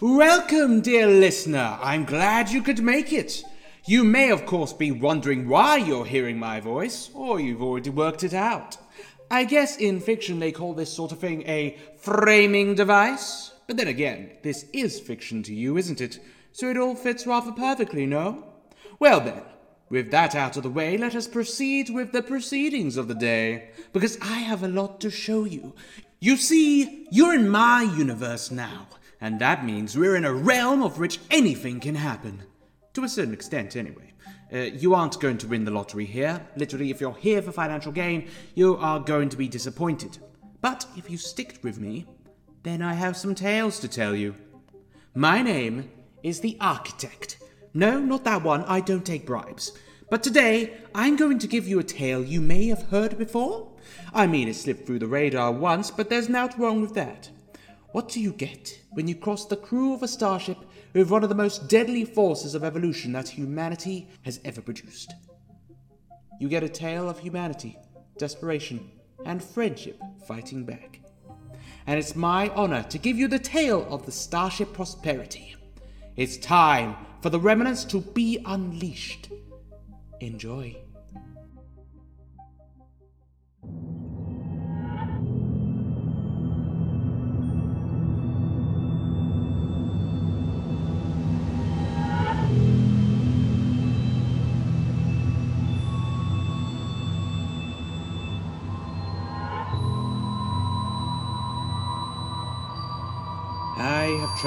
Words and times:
Welcome, 0.00 0.80
dear 0.80 1.08
listener. 1.08 1.76
I'm 1.82 2.04
glad 2.04 2.50
you 2.50 2.62
could 2.62 2.80
make 2.80 3.12
it. 3.12 3.42
You 3.84 4.04
may, 4.04 4.30
of 4.30 4.46
course, 4.46 4.72
be 4.72 4.92
wondering 4.92 5.48
why 5.48 5.78
you're 5.78 6.04
hearing 6.04 6.38
my 6.38 6.60
voice, 6.60 7.10
or 7.14 7.40
you've 7.40 7.60
already 7.60 7.90
worked 7.90 8.22
it 8.22 8.32
out. 8.32 8.76
I 9.28 9.42
guess 9.42 9.76
in 9.76 9.98
fiction 9.98 10.38
they 10.38 10.52
call 10.52 10.72
this 10.72 10.92
sort 10.92 11.10
of 11.10 11.18
thing 11.18 11.42
a 11.48 11.76
framing 11.98 12.76
device. 12.76 13.52
But 13.66 13.76
then 13.76 13.88
again, 13.88 14.30
this 14.44 14.66
is 14.72 15.00
fiction 15.00 15.42
to 15.42 15.52
you, 15.52 15.76
isn't 15.76 16.00
it? 16.00 16.20
So 16.52 16.70
it 16.70 16.76
all 16.76 16.94
fits 16.94 17.26
rather 17.26 17.50
perfectly, 17.50 18.06
no? 18.06 18.44
Well 19.00 19.18
then, 19.18 19.42
with 19.88 20.12
that 20.12 20.36
out 20.36 20.56
of 20.56 20.62
the 20.62 20.70
way, 20.70 20.96
let 20.96 21.16
us 21.16 21.26
proceed 21.26 21.90
with 21.90 22.12
the 22.12 22.22
proceedings 22.22 22.96
of 22.96 23.08
the 23.08 23.16
day, 23.16 23.70
because 23.92 24.16
I 24.20 24.38
have 24.38 24.62
a 24.62 24.68
lot 24.68 25.00
to 25.00 25.10
show 25.10 25.42
you. 25.42 25.74
You 26.20 26.36
see, 26.36 27.08
you're 27.10 27.34
in 27.34 27.48
my 27.48 27.82
universe 27.82 28.52
now, 28.52 28.86
and 29.20 29.40
that 29.40 29.64
means 29.64 29.96
we're 29.96 30.16
in 30.16 30.24
a 30.24 30.32
realm 30.32 30.82
of 30.82 30.98
which 30.98 31.20
anything 31.30 31.80
can 31.80 31.94
happen. 31.94 32.42
To 32.94 33.04
a 33.04 33.08
certain 33.08 33.34
extent, 33.34 33.76
anyway. 33.76 34.12
Uh, 34.52 34.58
you 34.58 34.94
aren't 34.94 35.20
going 35.20 35.36
to 35.38 35.46
win 35.46 35.64
the 35.64 35.70
lottery 35.70 36.06
here. 36.06 36.46
Literally, 36.56 36.90
if 36.90 37.00
you're 37.00 37.14
here 37.14 37.42
for 37.42 37.52
financial 37.52 37.92
gain, 37.92 38.28
you 38.54 38.76
are 38.76 38.98
going 38.98 39.28
to 39.28 39.36
be 39.36 39.48
disappointed. 39.48 40.18
But 40.60 40.86
if 40.96 41.10
you 41.10 41.18
stick 41.18 41.58
with 41.62 41.78
me, 41.78 42.06
then 42.62 42.80
I 42.80 42.94
have 42.94 43.16
some 43.16 43.34
tales 43.34 43.78
to 43.80 43.88
tell 43.88 44.14
you. 44.14 44.34
My 45.14 45.42
name 45.42 45.90
is 46.22 46.40
the 46.40 46.56
Architect. 46.60 47.38
No, 47.74 48.00
not 48.00 48.24
that 48.24 48.42
one, 48.42 48.64
I 48.64 48.80
don't 48.80 49.04
take 49.04 49.26
bribes. 49.26 49.72
But 50.10 50.22
today, 50.22 50.78
I'm 50.94 51.16
going 51.16 51.38
to 51.40 51.46
give 51.46 51.68
you 51.68 51.78
a 51.78 51.84
tale 51.84 52.24
you 52.24 52.40
may 52.40 52.66
have 52.68 52.84
heard 52.84 53.18
before. 53.18 53.70
I 54.14 54.26
mean, 54.26 54.48
it 54.48 54.54
slipped 54.54 54.86
through 54.86 55.00
the 55.00 55.06
radar 55.06 55.52
once, 55.52 55.90
but 55.90 56.08
there's 56.08 56.28
naught 56.30 56.58
wrong 56.58 56.80
with 56.80 56.94
that. 56.94 57.28
What 57.92 58.10
do 58.10 58.20
you 58.20 58.32
get 58.32 58.78
when 58.90 59.08
you 59.08 59.14
cross 59.14 59.46
the 59.46 59.56
crew 59.56 59.94
of 59.94 60.02
a 60.02 60.08
starship 60.08 60.58
with 60.92 61.10
one 61.10 61.22
of 61.22 61.30
the 61.30 61.34
most 61.34 61.68
deadly 61.68 62.04
forces 62.04 62.54
of 62.54 62.62
evolution 62.62 63.12
that 63.12 63.28
humanity 63.28 64.08
has 64.22 64.40
ever 64.44 64.60
produced? 64.60 65.14
You 66.38 66.48
get 66.48 66.62
a 66.62 66.68
tale 66.68 67.08
of 67.08 67.18
humanity, 67.18 67.78
desperation, 68.18 68.90
and 69.24 69.42
friendship 69.42 70.00
fighting 70.26 70.64
back. 70.64 71.00
And 71.86 71.98
it's 71.98 72.14
my 72.14 72.50
honor 72.50 72.82
to 72.90 72.98
give 72.98 73.16
you 73.16 73.26
the 73.26 73.38
tale 73.38 73.86
of 73.88 74.04
the 74.04 74.12
Starship 74.12 74.74
Prosperity. 74.74 75.56
It's 76.16 76.36
time 76.36 76.94
for 77.22 77.30
the 77.30 77.40
remnants 77.40 77.84
to 77.86 78.00
be 78.00 78.42
unleashed. 78.44 79.30
Enjoy. 80.20 80.76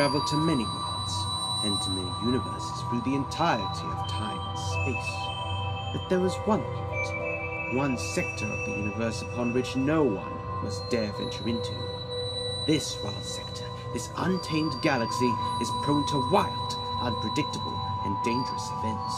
Traveled 0.01 0.25
to 0.25 0.35
many 0.35 0.65
worlds 0.65 1.27
and 1.63 1.79
to 1.79 1.91
many 1.91 2.11
universes 2.25 2.81
through 2.89 3.01
the 3.01 3.13
entirety 3.13 3.85
of 3.85 4.09
time 4.09 4.39
and 4.49 4.57
space. 4.57 5.13
But 5.93 6.09
there 6.09 6.19
was 6.19 6.33
one 6.49 6.65
one 7.77 7.99
sector 7.99 8.47
of 8.47 8.65
the 8.65 8.71
universe 8.71 9.21
upon 9.21 9.53
which 9.53 9.75
no 9.75 10.01
one 10.01 10.33
must 10.63 10.89
dare 10.89 11.11
venture 11.11 11.47
into. 11.47 11.75
This 12.65 12.97
wild 13.03 13.23
sector, 13.23 13.63
this 13.93 14.09
untamed 14.17 14.73
galaxy, 14.81 15.31
is 15.61 15.69
prone 15.83 16.07
to 16.07 16.31
wild, 16.31 16.71
unpredictable, 17.03 17.79
and 18.03 18.17
dangerous 18.25 18.69
events, 18.79 19.15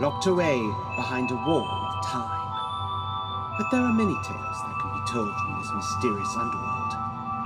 locked 0.00 0.24
away 0.24 0.56
behind 0.96 1.32
a 1.32 1.42
wall 1.44 1.68
of 1.68 2.06
time. 2.06 2.48
But 3.58 3.70
there 3.70 3.84
are 3.84 3.92
many 3.92 4.16
tales 4.24 4.58
that 4.64 4.78
can 4.80 4.90
be 4.90 5.12
told 5.12 5.34
from 5.36 5.60
this 5.60 5.70
mysterious 5.74 6.34
underworld, 6.34 6.92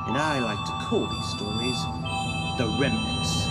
and 0.07 0.17
I 0.17 0.39
like 0.39 0.65
to 0.65 0.87
call 0.87 1.09
these 1.09 1.31
stories 1.35 2.28
the 2.59 2.67
Remnants. 2.67 3.47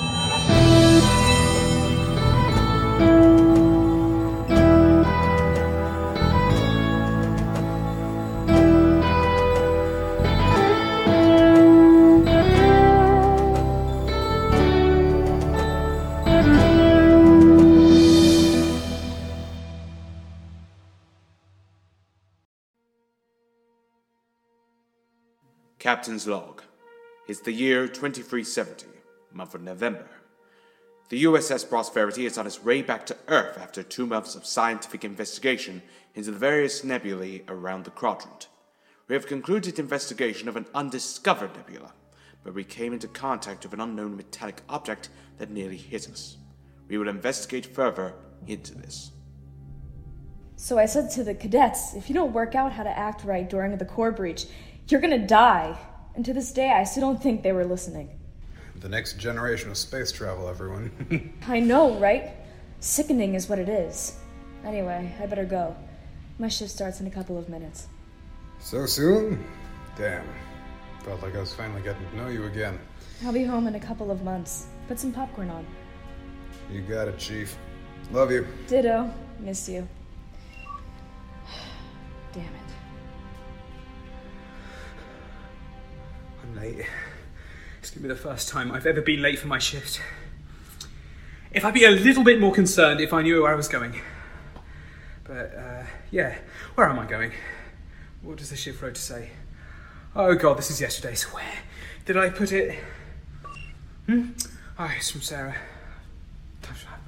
Captain's 25.80 26.28
log. 26.28 26.62
It's 27.30 27.40
the 27.42 27.52
year 27.54 27.88
2370, 27.88 28.97
month 29.38 29.56
of 29.56 29.62
November. 29.62 30.10
The 31.10 31.24
USS 31.24 31.70
Prosperity 31.70 32.26
is 32.26 32.38
on 32.38 32.46
its 32.46 32.62
way 32.62 32.82
back 32.82 33.06
to 33.06 33.16
Earth 33.30 33.58
after 33.58 33.82
two 33.82 34.06
months 34.06 34.36
of 34.36 34.46
scientific 34.46 35.06
investigation 35.06 35.82
into 36.16 36.32
the 36.32 36.38
various 36.38 36.84
nebulae 36.84 37.44
around 37.48 37.86
the 37.86 37.92
quadrant. 37.92 38.50
We 39.08 39.16
have 39.16 39.26
concluded 39.26 39.80
investigation 39.80 40.50
of 40.50 40.58
an 40.58 40.66
undiscovered 40.76 41.56
nebula, 41.56 41.94
but 42.44 42.54
we 42.54 42.66
came 42.66 42.92
into 42.92 43.08
contact 43.08 43.64
with 43.64 43.74
an 43.74 43.80
unknown 43.80 44.18
metallic 44.18 44.62
object 44.68 45.10
that 45.38 45.50
nearly 45.50 45.78
hit 45.78 46.10
us. 46.10 46.36
We 46.90 46.98
will 46.98 47.08
investigate 47.08 47.66
further 47.66 48.16
into 48.48 48.76
this. 48.76 49.12
So 50.58 50.78
I 50.78 50.88
said 50.88 51.10
to 51.12 51.24
the 51.24 51.36
cadets, 51.36 51.94
if 51.94 52.10
you 52.10 52.16
don't 52.16 52.34
work 52.34 52.56
out 52.56 52.74
how 52.74 52.84
to 52.84 53.00
act 53.00 53.24
right 53.24 53.50
during 53.50 53.78
the 53.78 53.86
core 53.86 54.12
breach, 54.12 54.48
you're 54.90 55.00
gonna 55.00 55.26
die. 55.26 55.78
And 56.16 56.26
to 56.26 56.34
this 56.34 56.52
day, 56.52 56.72
I 56.72 56.84
still 56.84 57.02
don't 57.02 57.22
think 57.22 57.44
they 57.44 57.52
were 57.52 57.64
listening. 57.64 58.17
The 58.80 58.90
next 58.90 59.18
generation 59.18 59.72
of 59.72 59.78
space 59.78 60.12
travel, 60.12 60.48
everyone. 60.48 61.34
I 61.48 61.60
know, 61.60 61.98
right? 62.00 62.32
Sickening 62.80 63.34
is 63.34 63.50
what 63.50 63.58
it 63.60 63.70
is. 63.70 64.18
Anyway, 64.64 65.14
I 65.20 65.26
better 65.26 65.46
go. 65.46 65.76
My 66.38 66.48
shift 66.48 66.72
starts 66.72 67.00
in 67.02 67.08
a 67.08 67.10
couple 67.10 67.38
of 67.38 67.50
minutes. 67.50 67.88
so 68.60 68.86
soon? 68.86 69.44
Damn. 69.98 70.28
Felt 71.04 71.24
like 71.24 71.36
I 71.36 71.40
was 71.40 71.54
finally 71.56 71.82
getting 71.82 72.08
to 72.12 72.18
know 72.18 72.28
you 72.28 72.46
again. 72.46 72.78
I'll 73.26 73.34
be 73.34 73.44
home 73.44 73.66
in 73.66 73.74
a 73.76 73.80
couple 73.80 74.12
of 74.12 74.24
months. 74.24 74.68
Put 74.88 75.00
some 75.00 75.12
popcorn 75.12 75.50
on. 75.50 75.66
You 76.72 76.82
got 76.82 77.08
it, 77.08 77.18
Chief. 77.18 77.58
Love 78.12 78.32
you. 78.32 78.46
Ditto. 78.68 79.12
Miss 79.40 79.68
you. 79.68 79.88
Damn 82.34 82.44
it. 82.44 82.52
I'm 86.44 86.56
late. 86.56 86.86
It's 87.88 87.96
gonna 87.96 88.06
be 88.06 88.14
the 88.14 88.20
first 88.20 88.50
time 88.50 88.74
I've 88.74 88.86
ever 88.86 89.00
been 89.00 89.22
late 89.22 89.40
for 89.40 89.48
my 89.48 89.60
shift. 89.60 90.02
If 91.54 91.64
I'd 91.64 91.74
be 91.74 91.86
a 91.86 91.90
little 91.90 92.22
bit 92.22 92.38
more 92.38 92.52
concerned 92.52 93.00
if 93.00 93.14
I 93.14 93.22
knew 93.22 93.42
where 93.42 93.54
I 93.54 93.56
was 93.56 93.70
going. 93.70 94.02
But, 95.24 95.56
uh, 95.56 95.84
yeah, 96.12 96.36
where 96.76 96.90
am 96.90 97.00
I 97.00 97.06
going? 97.06 97.32
What 98.22 98.40
does 98.40 98.50
the 98.50 98.58
shift 98.58 98.82
rota 98.82 99.00
say? 99.00 99.30
Oh 100.18 100.36
god, 100.36 100.58
this 100.58 100.70
is 100.70 100.82
yesterday's. 100.82 101.24
Where 101.34 101.60
did 102.04 102.18
I 102.18 102.30
put 102.30 102.52
it? 102.52 102.78
Hmm? 104.06 104.32
Oh, 104.78 104.92
it's 104.98 105.10
from 105.10 105.22
Sarah. 105.22 105.56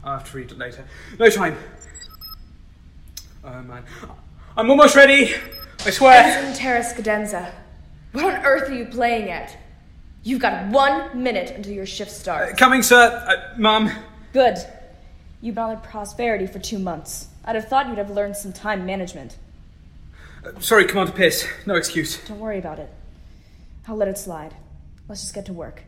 I'll 0.01 0.19
have 0.19 0.31
to 0.31 0.37
read 0.37 0.49
it 0.49 0.57
later. 0.57 0.85
No 1.19 1.29
time. 1.29 1.57
Oh 3.43 3.61
man. 3.63 3.83
I'm 4.55 4.69
almost 4.69 4.95
ready! 4.95 5.35
I 5.85 5.89
swear! 5.89 6.53
Taris 6.53 6.93
Cadenza. 6.93 7.51
What 8.13 8.23
on 8.23 8.45
earth 8.45 8.69
are 8.69 8.75
you 8.75 8.85
playing 8.85 9.29
at? 9.29 9.57
You've 10.29 10.39
got 10.39 10.67
one 10.67 11.23
minute 11.23 11.49
until 11.49 11.73
your 11.73 11.87
shift 11.87 12.11
starts. 12.11 12.53
Coming, 12.59 12.83
sir. 12.83 13.25
Uh, 13.27 13.57
Mum. 13.59 13.89
Good. 14.31 14.57
You've 15.41 15.55
been 15.55 15.63
on 15.63 15.69
the 15.71 15.77
prosperity 15.77 16.45
for 16.45 16.59
two 16.59 16.77
months. 16.77 17.29
I'd 17.45 17.55
have 17.55 17.67
thought 17.67 17.87
you'd 17.87 17.97
have 17.97 18.11
learned 18.11 18.35
some 18.35 18.53
time 18.53 18.85
management. 18.85 19.37
Uh, 20.45 20.59
sorry, 20.59 20.85
Commander 20.85 21.13
Pierce. 21.13 21.47
No 21.65 21.73
excuse. 21.73 22.23
Don't 22.27 22.39
worry 22.39 22.59
about 22.59 22.77
it. 22.77 22.91
I'll 23.87 23.95
let 23.95 24.07
it 24.07 24.19
slide. 24.19 24.53
Let's 25.07 25.21
just 25.21 25.33
get 25.33 25.47
to 25.47 25.53
work. 25.53 25.81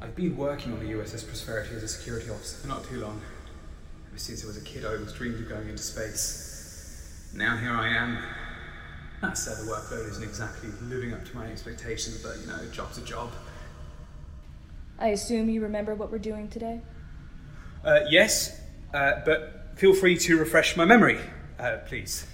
I've 0.00 0.14
been 0.14 0.36
working 0.36 0.72
on 0.72 0.78
the 0.78 0.92
USS 0.92 1.26
Prosperity 1.26 1.74
as 1.74 1.82
a 1.82 1.88
security 1.88 2.30
officer 2.30 2.58
for 2.58 2.68
not 2.68 2.84
too 2.84 3.00
long. 3.00 3.20
Ever 4.10 4.18
since 4.18 4.44
I 4.44 4.46
was 4.46 4.56
a 4.56 4.64
kid, 4.64 4.84
I 4.84 4.90
always 4.90 5.12
dreamed 5.12 5.40
of 5.42 5.48
going 5.48 5.68
into 5.68 5.82
space. 5.82 7.32
Now 7.34 7.56
here 7.56 7.72
I 7.72 7.88
am. 7.88 8.22
That 9.20 9.36
said, 9.36 9.56
the 9.58 9.70
workload 9.70 10.08
isn't 10.10 10.22
exactly 10.22 10.70
living 10.82 11.12
up 11.12 11.24
to 11.24 11.36
my 11.36 11.46
expectations, 11.46 12.22
but 12.22 12.38
you 12.40 12.46
know, 12.46 12.58
job's 12.70 12.98
a 12.98 13.02
job. 13.02 13.30
I 14.98 15.08
assume 15.08 15.48
you 15.48 15.60
remember 15.60 15.94
what 15.94 16.10
we're 16.12 16.18
doing 16.18 16.48
today? 16.48 16.80
Uh, 17.84 18.00
yes, 18.08 18.60
uh, 18.94 19.20
but 19.24 19.72
feel 19.76 19.94
free 19.94 20.16
to 20.18 20.38
refresh 20.38 20.76
my 20.76 20.84
memory, 20.84 21.18
uh, 21.58 21.78
please. 21.86 22.26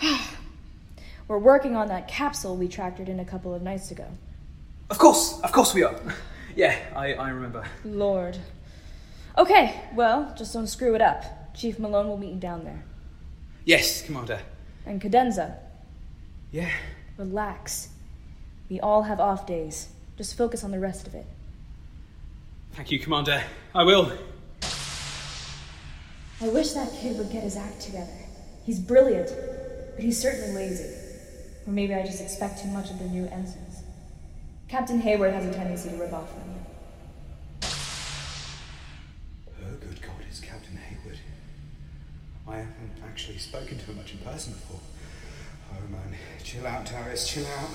We're 1.28 1.38
working 1.38 1.76
on 1.76 1.88
that 1.88 2.08
capsule 2.08 2.56
we 2.56 2.68
tractored 2.68 3.08
in 3.08 3.20
a 3.20 3.24
couple 3.24 3.54
of 3.54 3.62
nights 3.62 3.90
ago. 3.90 4.06
Of 4.90 4.98
course, 4.98 5.40
of 5.40 5.52
course 5.52 5.74
we 5.74 5.82
are. 5.82 5.98
Yeah, 6.54 6.76
I, 6.94 7.14
I 7.14 7.30
remember. 7.30 7.64
Lord. 7.82 8.36
Okay, 9.38 9.80
well, 9.94 10.34
just 10.36 10.52
don't 10.52 10.66
screw 10.66 10.94
it 10.94 11.00
up. 11.00 11.54
Chief 11.54 11.78
Malone 11.78 12.08
will 12.08 12.18
meet 12.18 12.34
you 12.34 12.38
down 12.38 12.64
there. 12.64 12.84
Yes, 13.64 14.02
Commander. 14.02 14.40
And 14.84 15.00
Cadenza, 15.00 15.56
Yeah. 16.52 16.70
relax. 17.16 17.88
We 18.68 18.78
all 18.78 19.02
have 19.02 19.20
off 19.20 19.46
days. 19.46 19.88
Just 20.18 20.36
focus 20.36 20.62
on 20.62 20.70
the 20.70 20.78
rest 20.78 21.06
of 21.06 21.14
it. 21.14 21.26
Thank 22.72 22.90
you, 22.90 22.98
Commander. 22.98 23.42
I 23.74 23.82
will. 23.84 24.12
I 26.40 26.48
wish 26.48 26.72
that 26.72 26.92
kid 26.92 27.16
would 27.18 27.30
get 27.30 27.42
his 27.42 27.56
act 27.56 27.80
together. 27.80 28.12
He's 28.64 28.78
brilliant, 28.78 29.30
but 29.94 30.04
he's 30.04 30.20
certainly 30.20 30.54
lazy. 30.54 30.94
Or 31.66 31.72
maybe 31.72 31.94
I 31.94 32.04
just 32.04 32.20
expect 32.20 32.62
too 32.62 32.68
much 32.68 32.90
of 32.90 32.98
the 32.98 33.06
new 33.06 33.26
ensigns. 33.26 33.82
Captain 34.68 35.00
Hayward 35.00 35.32
has 35.32 35.46
a 35.46 35.52
tendency 35.52 35.90
to 35.90 35.96
rub 35.96 36.14
off 36.14 36.32
on 36.34 36.54
you. 36.54 37.68
Oh, 39.64 39.74
good 39.80 40.02
God, 40.02 40.16
it's 40.28 40.40
Captain 40.40 40.76
Hayward. 40.76 41.18
I 42.48 42.56
haven't 42.56 43.02
actually 43.06 43.38
spoken 43.38 43.78
to 43.78 43.84
him 43.84 43.96
much 43.96 44.12
in 44.12 44.18
person 44.18 44.54
before. 44.54 44.80
Oh 45.72 45.90
man, 45.90 46.16
chill 46.42 46.66
out, 46.66 46.84
Taris, 46.86 47.26
chill 47.26 47.46
out. 47.46 47.70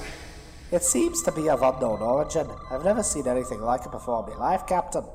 It 0.71 0.83
seems 0.83 1.21
to 1.23 1.31
be 1.31 1.49
of 1.49 1.61
unknown 1.61 2.01
origin. 2.01 2.47
I've 2.69 2.83
never 2.83 3.01
seen 3.01 3.27
anything 3.27 3.61
like 3.61 3.85
it 3.85 3.91
before 3.91 4.29
in 4.29 4.37
my 4.37 4.51
life, 4.51 4.67
Captain. 4.67 5.05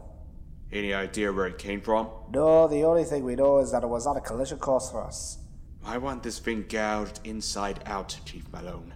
Any 0.72 0.94
idea 0.94 1.30
where 1.30 1.46
it 1.46 1.58
came 1.58 1.82
from? 1.82 2.08
No, 2.30 2.66
the 2.66 2.84
only 2.84 3.04
thing 3.04 3.24
we 3.24 3.36
know 3.36 3.58
is 3.58 3.72
that 3.72 3.82
it 3.82 3.88
was 3.88 4.06
on 4.06 4.16
a 4.16 4.20
collision 4.22 4.58
course 4.58 4.90
for 4.90 5.04
us. 5.04 5.38
I 5.84 5.98
want 5.98 6.22
this 6.22 6.38
thing 6.38 6.64
gouged 6.68 7.20
inside 7.24 7.82
out, 7.84 8.18
Chief 8.24 8.50
Malone. 8.50 8.94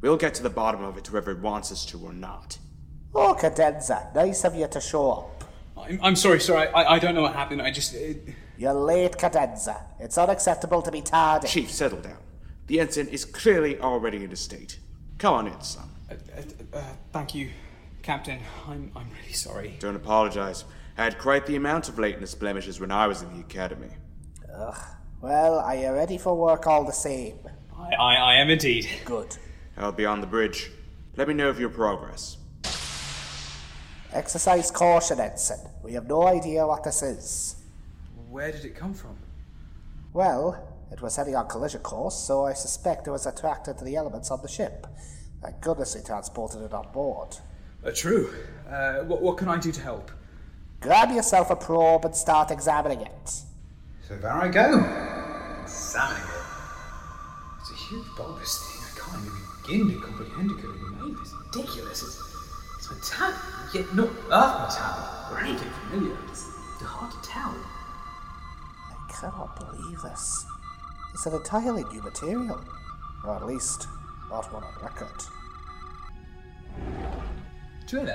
We'll 0.00 0.16
get 0.16 0.34
to 0.34 0.42
the 0.42 0.50
bottom 0.50 0.82
of 0.82 0.98
it 0.98 1.12
whether 1.12 1.30
it 1.30 1.38
wants 1.38 1.70
us 1.70 1.86
to 1.86 1.98
or 2.04 2.12
not. 2.12 2.58
Oh, 3.14 3.36
Cadenza, 3.40 4.12
nice 4.14 4.44
of 4.44 4.56
you 4.56 4.66
to 4.66 4.80
show 4.80 5.12
up. 5.12 5.44
I'm, 5.76 6.00
I'm 6.02 6.16
sorry, 6.16 6.40
sir. 6.40 6.56
I, 6.56 6.64
I, 6.66 6.94
I 6.94 6.98
don't 6.98 7.14
know 7.14 7.22
what 7.22 7.34
happened. 7.34 7.62
I 7.62 7.70
just. 7.70 7.94
It... 7.94 8.34
You're 8.56 8.74
late, 8.74 9.12
Cadenza. 9.12 9.80
It's 10.00 10.18
unacceptable 10.18 10.82
to 10.82 10.90
be 10.90 11.00
tardy. 11.00 11.46
Chief, 11.46 11.70
settle 11.70 12.00
down. 12.00 12.16
The 12.66 12.80
ensign 12.80 13.08
is 13.08 13.24
clearly 13.24 13.78
already 13.80 14.24
in 14.24 14.32
a 14.32 14.36
state. 14.36 14.78
Come 15.18 15.34
on 15.34 15.46
in, 15.46 15.60
son. 15.60 15.88
Uh, 16.10 16.14
uh, 16.14 16.78
uh, 16.78 16.82
thank 17.12 17.34
you, 17.34 17.50
Captain. 18.02 18.40
I'm, 18.66 18.90
I'm 18.96 19.10
really 19.10 19.32
sorry. 19.32 19.76
Don't 19.80 19.96
apologize. 19.96 20.64
I 20.96 21.04
had 21.04 21.18
quite 21.18 21.46
the 21.46 21.56
amount 21.56 21.88
of 21.88 21.98
lateness 21.98 22.34
blemishes 22.34 22.80
when 22.80 22.90
I 22.90 23.06
was 23.06 23.22
in 23.22 23.32
the 23.34 23.40
academy. 23.40 23.90
Ugh. 24.54 24.78
Well, 25.20 25.58
are 25.58 25.74
you 25.74 25.90
ready 25.90 26.18
for 26.18 26.34
work 26.34 26.66
all 26.66 26.84
the 26.84 26.92
same? 26.92 27.38
I, 27.76 27.94
I, 27.94 28.14
I 28.14 28.34
am 28.36 28.50
indeed. 28.50 28.88
Good. 29.04 29.36
I'll 29.76 29.92
be 29.92 30.06
on 30.06 30.20
the 30.20 30.26
bridge. 30.26 30.70
Let 31.16 31.28
me 31.28 31.34
know 31.34 31.48
of 31.48 31.58
your 31.58 31.70
progress. 31.70 32.36
Exercise 34.12 34.70
caution, 34.70 35.18
Ensign. 35.18 35.58
We 35.82 35.92
have 35.94 36.06
no 36.06 36.26
idea 36.26 36.66
what 36.66 36.84
this 36.84 37.02
is. 37.02 37.56
Where 38.30 38.52
did 38.52 38.64
it 38.64 38.76
come 38.76 38.94
from? 38.94 39.16
Well, 40.12 40.73
it 40.94 41.02
was 41.02 41.16
heading 41.16 41.34
on 41.34 41.48
collision 41.48 41.80
course, 41.80 42.14
so 42.14 42.46
I 42.46 42.52
suspect 42.52 43.08
it 43.08 43.10
was 43.10 43.26
attracted 43.26 43.78
to 43.78 43.84
the 43.84 43.96
elements 43.96 44.30
on 44.30 44.40
the 44.42 44.48
ship. 44.48 44.86
Thank 45.42 45.60
goodness 45.60 45.96
we 45.96 46.02
transported 46.02 46.62
it 46.62 46.72
on 46.72 46.86
board. 46.92 47.36
Uh, 47.84 47.90
true. 47.90 48.32
Uh, 48.70 49.00
what, 49.00 49.20
what 49.20 49.36
can 49.36 49.48
I 49.48 49.58
do 49.58 49.72
to 49.72 49.80
help? 49.80 50.12
Grab 50.80 51.10
yourself 51.10 51.50
a 51.50 51.56
probe 51.56 52.04
and 52.04 52.14
start 52.14 52.52
examining 52.52 53.00
it. 53.00 53.28
So 54.06 54.16
there 54.16 54.30
I 54.30 54.46
go. 54.46 54.78
Examining 55.64 56.22
it. 56.22 56.44
It's 57.60 57.70
a 57.72 57.74
huge 57.74 58.06
bulbous 58.16 58.56
thing. 58.62 58.80
I 58.86 59.10
can't 59.10 59.26
even 59.26 59.88
begin 59.88 60.00
to 60.00 60.06
comprehend 60.06 60.50
it 60.52 60.54
could 60.58 60.70
have 60.70 60.80
been 60.80 61.08
made. 61.08 61.18
It's 61.20 61.34
ridiculous. 61.46 62.02
It's, 62.04 62.22
it's 62.78 62.90
metallic, 62.92 63.36
yet 63.74 63.94
not 63.96 64.10
earth 64.30 64.70
metallic 64.70 65.32
or 65.32 65.40
anything 65.40 65.70
familiar. 65.90 66.16
It's 66.28 66.44
hard 66.82 67.10
to 67.10 67.28
tell. 67.28 67.56
I 68.90 69.12
cannot 69.12 69.58
believe 69.58 70.00
this. 70.02 70.46
It's 71.14 71.26
an 71.26 71.34
entirely 71.34 71.84
new 71.84 72.02
material. 72.02 72.60
Or 73.24 73.36
at 73.36 73.46
least, 73.46 73.86
not 74.28 74.52
one 74.52 74.64
on 74.64 74.74
record. 74.82 75.22
Do 77.86 77.98
you 77.98 78.08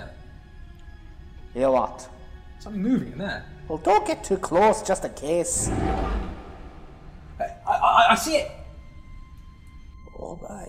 hear 1.53 1.71
what? 1.71 2.09
Something 2.59 2.83
moving 2.83 3.13
in 3.13 3.17
there. 3.17 3.45
Well, 3.67 3.77
don't 3.77 4.05
get 4.05 4.23
too 4.23 4.37
close 4.37 4.83
just 4.83 5.05
in 5.05 5.13
case. 5.13 5.69
I, 7.39 7.45
I, 7.65 8.07
I 8.09 8.15
see 8.15 8.35
it. 8.35 8.51
Oh 10.19 10.37
my. 10.41 10.67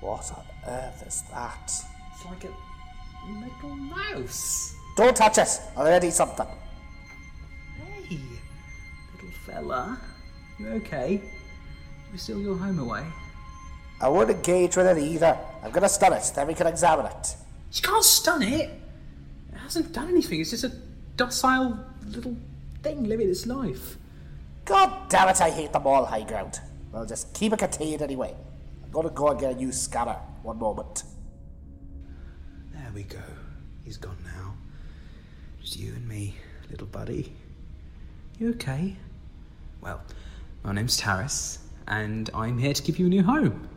What 0.00 0.30
on 0.32 0.44
earth 0.66 1.04
is 1.06 1.22
that? 1.30 1.72
It's 2.12 2.24
like 2.24 2.44
a 2.44 2.52
little 3.30 3.76
mouse. 3.76 4.74
Don't 4.96 5.14
touch 5.14 5.38
it! 5.38 5.60
Already 5.76 6.10
something. 6.10 6.46
Hey, 8.08 8.18
little 9.14 9.30
fella. 9.46 10.00
You 10.58 10.68
okay? 10.68 11.20
You 12.12 12.18
still 12.18 12.40
your 12.40 12.56
home 12.56 12.78
away? 12.78 13.04
I 14.00 14.08
won't 14.08 14.30
engage 14.30 14.76
with 14.76 14.86
it 14.86 14.98
either. 14.98 15.38
I'm 15.62 15.70
gonna 15.70 15.88
stun 15.88 16.12
it, 16.12 16.32
then 16.34 16.46
we 16.46 16.54
can 16.54 16.66
examine 16.66 17.06
it. 17.06 17.36
You 17.72 17.82
can't 17.82 18.04
stun 18.04 18.42
it. 18.42 18.70
It 19.52 19.58
hasn't 19.58 19.92
done 19.92 20.08
anything. 20.08 20.40
It's 20.40 20.50
just 20.50 20.64
a 20.64 20.72
docile 21.16 21.78
little 22.06 22.36
thing 22.82 23.04
living 23.04 23.28
its 23.28 23.46
life. 23.46 23.96
God 24.64 25.08
damn 25.08 25.28
it, 25.28 25.40
I 25.40 25.50
hate 25.50 25.72
them 25.72 25.86
all 25.86 26.04
high 26.04 26.22
ground. 26.22 26.60
Well, 26.92 27.06
just 27.06 27.34
keep 27.34 27.52
it 27.52 27.58
contained 27.58 28.02
anyway. 28.02 28.34
I'm 28.84 28.90
gonna 28.90 29.10
go 29.10 29.28
and 29.28 29.40
get 29.40 29.52
a 29.52 29.56
new 29.56 29.72
scanner. 29.72 30.16
One 30.42 30.58
moment. 30.58 31.02
There 32.72 32.90
we 32.94 33.02
go. 33.02 33.18
He's 33.84 33.96
gone 33.96 34.18
now. 34.24 34.54
Just 35.60 35.76
you 35.76 35.92
and 35.92 36.08
me, 36.08 36.36
little 36.70 36.86
buddy. 36.86 37.32
You 38.38 38.50
okay? 38.50 38.96
Well, 39.80 40.02
my 40.64 40.72
name's 40.72 41.00
Taris, 41.00 41.58
and 41.88 42.28
I'm 42.34 42.58
here 42.58 42.72
to 42.72 42.82
give 42.82 42.98
you 42.98 43.06
a 43.06 43.08
new 43.08 43.22
home. 43.22 43.68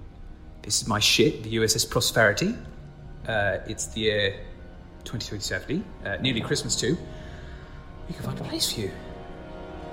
This 0.62 0.82
is 0.82 0.88
my 0.88 1.00
ship, 1.00 1.44
the 1.44 1.56
USS 1.56 1.90
Prosperity. 1.90 2.56
Uh, 3.28 3.58
it's 3.68 3.88
the 3.88 4.02
year 4.02 4.40
2370, 5.04 5.84
uh, 6.06 6.18
nearly 6.22 6.42
Christmas 6.42 6.76
too. 6.76 6.98
We 8.08 8.14
can 8.16 8.24
find 8.24 8.40
a 8.40 8.44
place 8.44 8.72
for 8.74 8.82
you. 8.82 8.92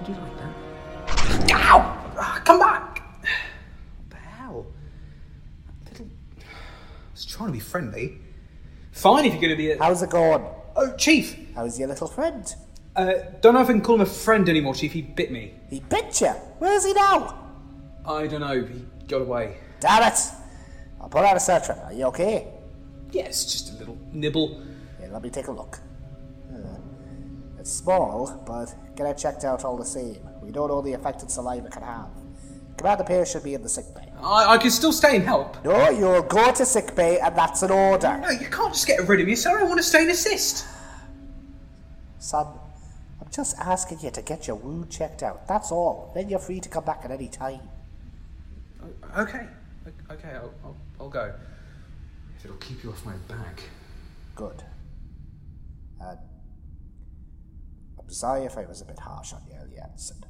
Would 0.00 0.08
you 0.08 0.14
like 0.14 0.38
that? 0.38 1.52
Ow! 1.52 2.12
Ah, 2.18 2.40
come 2.44 2.58
back! 2.58 3.02
What 3.20 4.10
the 4.10 4.16
hell? 4.16 4.66
Little. 5.90 6.06
I 6.38 6.42
was 7.12 7.24
trying 7.26 7.48
to 7.48 7.52
be 7.52 7.60
friendly. 7.60 8.18
Fine 8.92 9.26
if 9.26 9.32
you're 9.32 9.42
going 9.42 9.50
to 9.50 9.56
be 9.56 9.72
a. 9.72 9.78
How's 9.78 10.02
it 10.02 10.10
going? 10.10 10.42
Oh, 10.74 10.94
Chief! 10.96 11.36
How's 11.54 11.78
your 11.78 11.88
little 11.88 12.08
friend? 12.08 12.54
Uh, 12.96 13.12
don't 13.42 13.54
know 13.54 13.60
if 13.60 13.68
I 13.68 13.72
can 13.72 13.82
call 13.82 13.96
him 13.96 14.00
a 14.00 14.06
friend 14.06 14.48
anymore, 14.48 14.74
Chief. 14.74 14.92
He 14.92 15.02
bit 15.02 15.30
me. 15.30 15.54
He 15.68 15.80
bit 15.80 16.20
you. 16.20 16.28
Where's 16.58 16.84
he 16.84 16.94
now? 16.94 17.38
I 18.06 18.26
don't 18.26 18.40
know. 18.40 18.64
He 18.64 18.86
got 19.06 19.20
away. 19.20 19.58
Damn 19.80 20.10
it! 20.10 20.18
I'll 21.00 21.08
put 21.08 21.24
out 21.24 21.36
a 21.36 21.40
search. 21.40 21.68
Are 21.68 21.92
you 21.92 22.06
okay? 22.06 22.48
Yes, 23.10 23.44
just 23.44 23.74
a 23.74 23.78
little 23.78 23.98
nibble. 24.12 24.62
Here, 24.98 25.08
let 25.10 25.22
me 25.22 25.28
take 25.30 25.48
a 25.48 25.52
look. 25.52 25.78
Uh, 26.50 26.78
it's 27.58 27.70
small, 27.70 28.42
but 28.46 28.74
get 28.96 29.06
it 29.06 29.18
checked 29.18 29.44
out 29.44 29.64
all 29.64 29.76
the 29.76 29.84
same. 29.84 30.18
We 30.40 30.50
don't 30.50 30.68
know 30.68 30.80
the 30.80 30.92
effect 30.92 31.22
its 31.22 31.34
saliva 31.34 31.68
can 31.68 31.82
have. 31.82 32.08
Commander 32.78 33.04
Pierce 33.04 33.32
should 33.32 33.44
be 33.44 33.54
in 33.54 33.62
the 33.62 33.68
sick 33.68 33.86
bay. 33.94 34.12
I, 34.22 34.54
I 34.54 34.58
can 34.58 34.70
still 34.70 34.92
stay 34.92 35.16
and 35.16 35.24
help. 35.24 35.62
No, 35.64 35.88
you'll 35.90 36.22
go 36.22 36.52
to 36.52 36.66
sick 36.66 36.94
bay, 36.94 37.18
and 37.18 37.36
that's 37.36 37.62
an 37.62 37.70
order. 37.70 38.18
No, 38.18 38.30
you 38.30 38.48
can't 38.48 38.72
just 38.72 38.86
get 38.86 39.06
rid 39.08 39.20
of 39.20 39.26
me, 39.26 39.34
sir. 39.34 39.58
I 39.58 39.62
want 39.64 39.78
to 39.78 39.82
stay 39.82 40.02
and 40.02 40.10
assist. 40.10 40.66
Son, 42.18 42.46
just 43.30 43.56
asking 43.58 44.00
you 44.00 44.10
to 44.10 44.22
get 44.22 44.46
your 44.46 44.56
wound 44.56 44.90
checked 44.90 45.22
out. 45.22 45.46
That's 45.46 45.70
all. 45.70 46.12
Then 46.14 46.28
you're 46.28 46.38
free 46.38 46.60
to 46.60 46.68
come 46.68 46.84
back 46.84 47.00
at 47.04 47.10
any 47.10 47.28
time. 47.28 47.60
Okay. 49.16 49.46
Okay, 50.10 50.30
I'll, 50.30 50.52
I'll, 50.64 50.76
I'll 51.00 51.08
go. 51.08 51.32
If 52.38 52.44
it'll 52.44 52.56
keep 52.58 52.82
you 52.82 52.90
off 52.90 53.04
my 53.04 53.14
back. 53.28 53.62
Good. 54.34 54.62
Uh, 56.00 56.16
I'm 57.98 58.10
sorry 58.10 58.44
if 58.44 58.56
I 58.58 58.64
was 58.66 58.80
a 58.80 58.84
bit 58.84 58.98
harsh 58.98 59.32
on 59.32 59.42
you 59.48 59.56
earlier, 59.60 59.86
Ensign. 59.90 60.24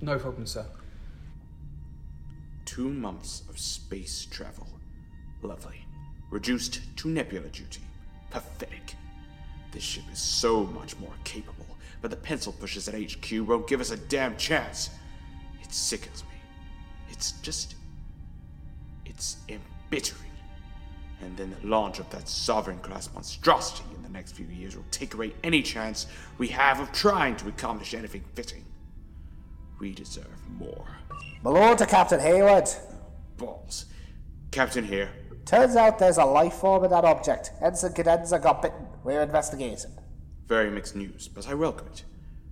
No 0.00 0.18
problem, 0.18 0.46
sir. 0.46 0.66
Two 2.64 2.88
months 2.88 3.42
of 3.48 3.58
space 3.58 4.26
travel. 4.30 4.66
Lovely. 5.42 5.84
Reduced 6.30 6.80
to 6.96 7.08
nebula 7.08 7.48
duty. 7.48 7.82
Pathetic. 8.30 8.94
This 9.72 9.82
ship 9.82 10.04
is 10.12 10.18
so 10.18 10.64
much 10.64 10.96
more 10.98 11.12
capable, 11.24 11.66
but 12.00 12.10
the 12.10 12.16
pencil 12.16 12.52
pushers 12.52 12.88
at 12.88 12.94
HQ 12.94 13.46
won't 13.46 13.66
give 13.66 13.80
us 13.80 13.90
a 13.90 13.96
damn 13.96 14.36
chance. 14.36 14.90
It 15.62 15.72
sickens 15.72 16.22
me. 16.24 16.40
It's 17.10 17.32
just. 17.42 17.74
It's 19.04 19.38
embittering. 19.48 20.30
And 21.20 21.36
then 21.36 21.54
the 21.60 21.66
launch 21.66 21.98
of 21.98 22.08
that 22.10 22.28
sovereign 22.28 22.78
class 22.78 23.12
monstrosity 23.12 23.84
in 23.94 24.02
the 24.02 24.08
next 24.08 24.32
few 24.32 24.46
years 24.46 24.76
will 24.76 24.84
take 24.90 25.14
away 25.14 25.32
any 25.42 25.62
chance 25.62 26.06
we 26.38 26.48
have 26.48 26.78
of 26.78 26.92
trying 26.92 27.34
to 27.36 27.48
accomplish 27.48 27.94
anything 27.94 28.24
fitting. 28.34 28.64
We 29.80 29.92
deserve 29.92 30.26
more. 30.48 30.86
Malone 31.42 31.76
to 31.78 31.86
Captain 31.86 32.20
Hayward. 32.20 32.68
Balls. 33.36 33.86
Captain 34.50 34.84
here. 34.84 35.10
Turns 35.44 35.76
out 35.76 35.98
there's 35.98 36.18
a 36.18 36.24
life 36.24 36.54
form 36.54 36.84
in 36.84 36.90
that 36.90 37.04
object. 37.04 37.52
Ensign 37.62 37.92
Cadenza 37.92 38.40
got 38.40 38.62
bitten. 38.62 38.86
We're 39.02 39.22
investigating. 39.22 39.92
Very 40.48 40.70
mixed 40.70 40.96
news, 40.96 41.28
but 41.28 41.46
I 41.46 41.52
welcome 41.52 41.88
it. 41.88 42.04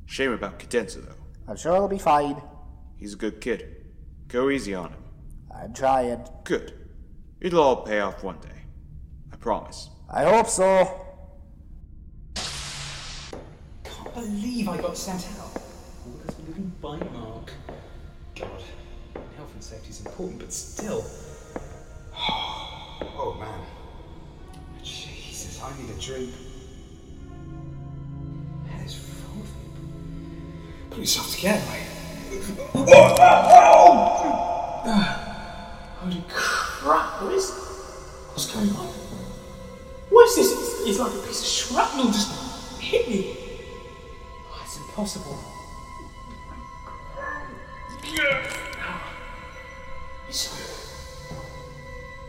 Shame 0.05 0.33
about 0.33 0.59
Cadenza, 0.59 1.01
though. 1.01 1.15
I'm 1.49 1.57
sure 1.57 1.73
he'll 1.73 1.89
be 1.89 1.97
fine. 1.97 2.37
He's 2.99 3.15
a 3.15 3.17
good 3.17 3.41
kid. 3.41 3.87
Go 4.29 4.51
easy 4.51 4.75
on 4.75 4.91
him. 4.91 5.03
I'm 5.51 5.73
trying. 5.73 6.23
Good. 6.45 6.75
It'll 7.41 7.63
all 7.63 7.77
pay 7.77 8.01
off 8.01 8.23
one 8.23 8.39
day. 8.41 8.65
I 9.33 9.37
promise. 9.37 9.89
I 10.11 10.25
hope 10.25 10.47
so. 10.47 11.07
Can't 13.83 14.15
believe 14.15 14.69
I 14.69 14.77
got 14.77 14.95
sent 14.95 15.27
out. 15.41 15.57
All 16.05 16.13
because 16.19 16.39
of 16.39 16.45
a 16.45 16.49
little 16.51 16.65
bite 16.83 17.13
mark. 17.15 17.51
God, 18.39 18.63
health 19.37 19.55
and 19.55 19.65
safety 19.65 19.89
is 19.89 20.05
important, 20.05 20.41
but 20.41 20.53
still. 20.53 21.05
Oh 23.19 23.37
man. 23.41 23.61
Jesus, 24.83 25.63
I 25.63 25.71
need 25.81 25.91
a 25.91 26.01
drink. 26.01 26.33
Put 30.97 31.03
yourself 31.03 31.29
together, 31.35 31.61
mate. 31.69 31.85
Holy 35.99 36.25
crap, 36.27 37.21
what 37.21 37.35
is. 37.35 37.51
What's 38.33 38.51
going 38.51 38.71
on? 38.71 38.87
What 40.09 40.27
is 40.31 40.37
this? 40.37 40.53
It's, 40.89 40.99
like 40.99 41.13
a 41.13 41.19
piece 41.27 41.43
of 41.43 41.47
shrapnel 41.47 42.07
just 42.07 42.81
hit 42.81 43.07
me. 43.11 43.37
Oh, 44.51 44.63
it's 44.65 44.79
impossible. 44.79 45.39
It's 50.29 50.39
so 50.39 50.57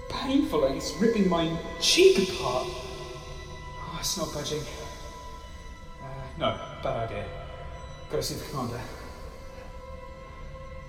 painful 0.10 0.66
and 0.66 0.76
it's 0.76 0.94
ripping 0.98 1.30
my 1.30 1.58
cheek 1.80 2.18
apart. 2.18 2.68
Oh, 2.68 3.98
it's 3.98 4.18
not 4.18 4.34
budging. 4.34 4.62
Uh, 6.04 6.08
no, 6.38 6.60
bad 6.84 7.10
idea. 7.10 7.37
Gotta 8.10 8.24
see 8.24 8.36
the 8.36 8.46
commander. 8.46 8.80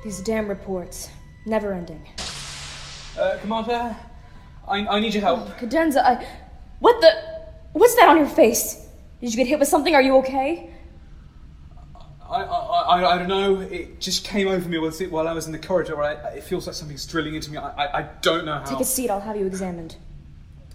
These 0.04 0.20
damn 0.20 0.48
reports. 0.48 1.08
Never 1.46 1.72
ending. 1.72 2.06
Uh, 3.18 3.38
commander, 3.40 3.96
I, 4.66 4.86
I 4.86 5.00
need 5.00 5.14
your 5.14 5.22
help. 5.22 5.48
Cadenza, 5.58 6.04
I. 6.04 6.26
What 6.78 7.00
the. 7.00 7.10
What's 7.72 7.94
that 7.96 8.08
on 8.08 8.16
your 8.16 8.28
face? 8.28 8.86
Did 9.20 9.30
you 9.32 9.36
get 9.36 9.46
hit 9.46 9.58
with 9.58 9.68
something? 9.68 9.94
Are 9.94 10.02
you 10.02 10.16
okay? 10.18 10.70
I, 12.28 12.42
I, 12.42 13.00
I, 13.00 13.14
I 13.14 13.18
don't 13.18 13.28
know. 13.28 13.60
It 13.60 14.00
just 14.00 14.24
came 14.24 14.48
over 14.48 14.68
me 14.68 14.78
while 14.78 14.90
while 14.90 15.26
I 15.28 15.32
was 15.32 15.46
in 15.46 15.52
the 15.52 15.58
corridor. 15.58 16.00
I, 16.02 16.12
it 16.36 16.44
feels 16.44 16.66
like 16.66 16.76
something's 16.76 17.06
drilling 17.06 17.34
into 17.34 17.50
me. 17.50 17.56
I, 17.56 17.68
I, 17.68 17.98
I 17.98 18.02
don't 18.20 18.44
know 18.44 18.58
how. 18.58 18.64
Take 18.64 18.80
a 18.80 18.84
seat, 18.84 19.10
I'll 19.10 19.20
have 19.20 19.36
you 19.36 19.46
examined. 19.46 19.96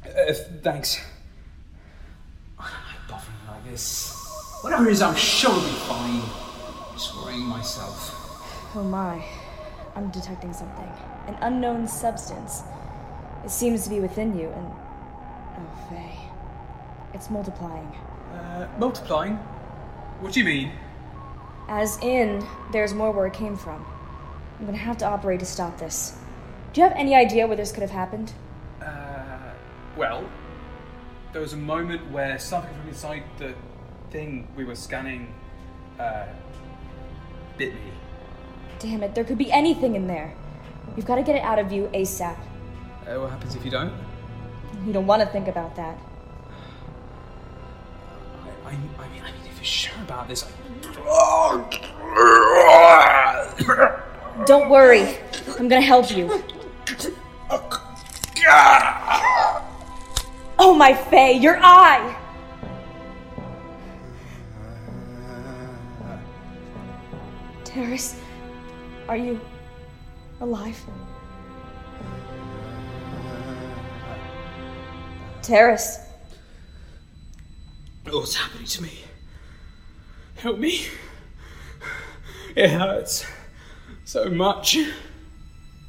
Uh, 0.03 0.33
thanks. 0.61 0.99
I 2.59 2.63
don't 2.63 2.71
like 2.71 3.07
bothering 3.07 3.37
like 3.47 3.71
this. 3.71 4.12
Whatever 4.63 4.87
it 4.87 4.93
is, 4.93 5.01
I'm 5.01 5.13
sure 5.15 5.51
it'll 5.51 5.61
be 5.61 5.75
fine. 5.75 6.21
Just 6.93 7.13
worrying 7.17 7.41
myself. 7.41 8.71
Oh 8.73 8.81
my. 8.81 9.21
I'm 9.93 10.09
detecting 10.09 10.53
something. 10.53 10.89
An 11.27 11.37
unknown 11.41 11.85
substance. 11.85 12.63
It 13.43 13.51
seems 13.51 13.83
to 13.83 13.89
be 13.89 13.99
within 13.99 14.39
you, 14.39 14.47
and. 14.47 14.67
Oh, 15.57 15.89
Faye. 15.89 16.17
It's 17.13 17.29
multiplying. 17.29 17.93
Uh, 18.33 18.69
multiplying? 18.79 19.35
What 20.21 20.31
do 20.31 20.39
you 20.39 20.45
mean? 20.45 20.71
As 21.67 21.97
in, 22.01 22.41
there's 22.71 22.93
more 22.93 23.11
where 23.11 23.27
it 23.27 23.33
came 23.33 23.57
from. 23.57 23.85
I'm 24.59 24.65
gonna 24.65 24.77
have 24.77 24.97
to 24.99 25.05
operate 25.05 25.41
to 25.41 25.45
stop 25.45 25.77
this. 25.77 26.17
Do 26.71 26.79
you 26.79 26.87
have 26.87 26.95
any 26.97 27.15
idea 27.15 27.47
where 27.47 27.57
this 27.57 27.73
could 27.73 27.81
have 27.81 27.91
happened? 27.91 28.31
Uh, 28.81 29.51
well, 29.97 30.23
there 31.33 31.41
was 31.41 31.51
a 31.51 31.57
moment 31.57 32.09
where 32.11 32.39
something 32.39 32.73
from 32.73 32.87
inside 32.87 33.23
the 33.37 33.53
thing 34.13 34.47
we 34.55 34.63
were 34.63 34.75
scanning, 34.75 35.33
uh, 35.99 36.27
bit 37.57 37.73
me. 37.73 37.81
Damn 38.79 39.01
it, 39.01 39.15
there 39.15 39.23
could 39.23 39.39
be 39.39 39.51
anything 39.51 39.95
in 39.95 40.07
there. 40.07 40.35
You've 40.95 41.07
got 41.07 41.15
to 41.15 41.23
get 41.23 41.35
it 41.35 41.41
out 41.41 41.57
of 41.57 41.71
you 41.71 41.89
ASAP. 41.93 42.37
Uh, 42.37 43.19
what 43.19 43.31
happens 43.31 43.55
if 43.55 43.65
you 43.65 43.71
don't? 43.71 43.91
You 44.85 44.93
don't 44.93 45.07
want 45.07 45.21
to 45.23 45.27
think 45.27 45.47
about 45.47 45.75
that. 45.75 45.97
I, 48.65 48.69
I, 48.69 48.71
I 48.71 49.07
mean, 49.09 49.21
I 49.23 49.31
mean, 49.31 49.41
if 49.49 49.57
you're 49.57 49.65
sure 49.65 50.01
about 50.03 50.27
this, 50.27 50.45
I... 50.45 50.51
Don't 54.45 54.69
worry. 54.69 55.17
I'm 55.57 55.67
gonna 55.67 55.81
help 55.81 56.15
you. 56.15 56.43
Oh 60.59 60.73
my 60.75 60.93
Faye, 60.93 61.33
your 61.33 61.57
eye! 61.61 62.22
Taris, 67.73 68.15
are 69.09 69.17
you 69.17 69.41
alive? 70.39 70.79
Taris, 75.41 75.97
What's 78.05 78.35
happening 78.35 78.67
to 78.67 78.83
me? 78.83 78.91
Help 80.35 80.59
me. 80.59 80.85
It 82.55 82.69
hurts 82.69 83.25
so 84.05 84.29
much. 84.29 84.77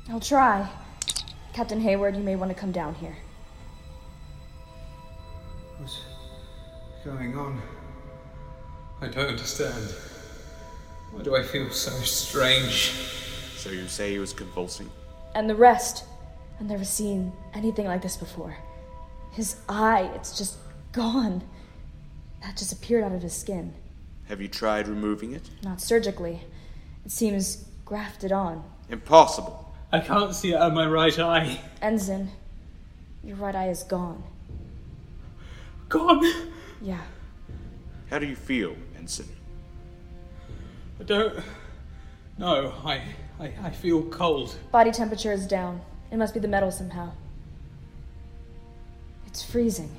I'll 0.09 0.21
try. 0.21 0.67
Captain 1.53 1.81
Hayward, 1.81 2.17
you 2.17 2.23
may 2.23 2.37
want 2.37 2.51
to 2.51 2.55
come 2.55 2.73
down 2.73 2.95
here. 2.95 3.17
What's 5.79 6.01
going 7.05 7.37
on? 7.37 7.61
I 9.03 9.09
don't 9.09 9.29
understand. 9.29 9.95
Why 11.15 11.23
do 11.23 11.37
I 11.37 11.45
feel 11.45 11.71
so 11.71 11.93
strange? 12.01 12.91
So 13.57 13.71
you 13.71 13.87
say 13.87 14.11
he 14.11 14.19
was 14.19 14.33
convulsing? 14.33 14.91
And 15.37 15.49
the 15.49 15.55
rest. 15.55 16.05
I've 16.59 16.67
never 16.67 16.85
seen 16.85 17.33
anything 17.55 17.87
like 17.87 18.03
this 18.03 18.17
before. 18.17 18.57
His 19.31 19.57
eye, 19.69 20.11
it's 20.17 20.37
just 20.37 20.57
gone. 20.93 21.43
That 22.43 22.57
just 22.57 22.73
appeared 22.73 23.05
out 23.05 23.13
of 23.13 23.23
his 23.23 23.33
skin. 23.33 23.75
Have 24.29 24.41
you 24.41 24.49
tried 24.49 24.89
removing 24.89 25.33
it? 25.33 25.49
Not 25.63 25.81
surgically. 25.81 26.43
It 27.05 27.13
seems 27.13 27.65
grafted 27.85 28.33
on. 28.33 28.65
Impossible. 28.89 29.73
I 29.93 30.01
can't 30.01 30.35
see 30.35 30.55
out 30.55 30.63
of 30.63 30.73
my 30.73 30.87
right 30.87 31.17
eye. 31.19 31.61
Ensign, 31.81 32.31
your 33.23 33.37
right 33.37 33.55
eye 33.55 33.69
is 33.69 33.85
gone. 33.85 34.23
Gone. 35.89 36.51
Yeah. 36.83 37.03
How 38.11 38.19
do 38.19 38.27
you 38.27 38.37
feel, 38.37 38.75
Ensign? 38.99 39.34
I 41.05 41.07
don't. 41.07 41.45
No, 42.39 42.73
I, 42.83 43.03
I, 43.39 43.53
I 43.63 43.71
feel 43.71 44.05
cold. 44.05 44.57
Body 44.73 44.91
temperature 44.91 45.33
is 45.33 45.47
down. 45.47 45.83
It 46.11 46.17
must 46.17 46.33
be 46.33 46.41
the 46.41 46.49
metal 46.49 46.71
somehow. 46.71 47.13
It's 49.27 49.45
freezing. 49.45 49.95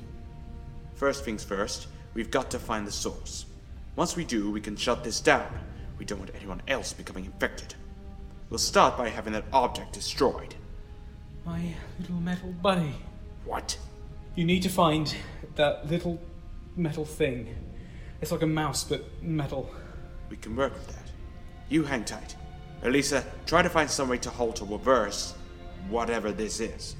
First 0.96 1.24
things 1.24 1.44
first, 1.44 1.86
we've 2.14 2.32
got 2.32 2.50
to 2.50 2.58
find 2.58 2.84
the 2.84 2.90
source. 2.90 3.46
Once 3.94 4.16
we 4.16 4.24
do, 4.24 4.50
we 4.50 4.60
can 4.60 4.74
shut 4.74 5.04
this 5.04 5.20
down. 5.20 5.46
We 5.96 6.04
don't 6.04 6.18
want 6.18 6.32
anyone 6.34 6.60
else 6.66 6.92
becoming 6.92 7.24
infected. 7.24 7.74
We'll 8.50 8.58
start 8.58 8.98
by 8.98 9.08
having 9.08 9.32
that 9.34 9.44
object 9.52 9.92
destroyed. 9.92 10.56
My 11.44 11.72
little 12.00 12.16
metal 12.16 12.50
buddy. 12.50 12.96
What? 13.44 13.78
You 14.34 14.44
need 14.44 14.64
to 14.64 14.68
find 14.68 15.14
that 15.54 15.88
little 15.88 16.20
metal 16.74 17.04
thing. 17.04 17.54
It's 18.20 18.32
like 18.32 18.42
a 18.42 18.46
mouse, 18.46 18.82
but 18.82 19.04
metal. 19.22 19.70
We 20.30 20.36
can 20.36 20.56
work 20.56 20.74
with 20.74 20.86
that. 20.88 21.10
You 21.68 21.84
hang 21.84 22.04
tight. 22.04 22.36
Elisa, 22.82 23.24
try 23.46 23.62
to 23.62 23.70
find 23.70 23.90
some 23.90 24.08
way 24.08 24.18
to 24.18 24.30
halt 24.30 24.60
or 24.62 24.66
reverse 24.66 25.34
whatever 25.88 26.32
this 26.32 26.60
is. 26.60 26.96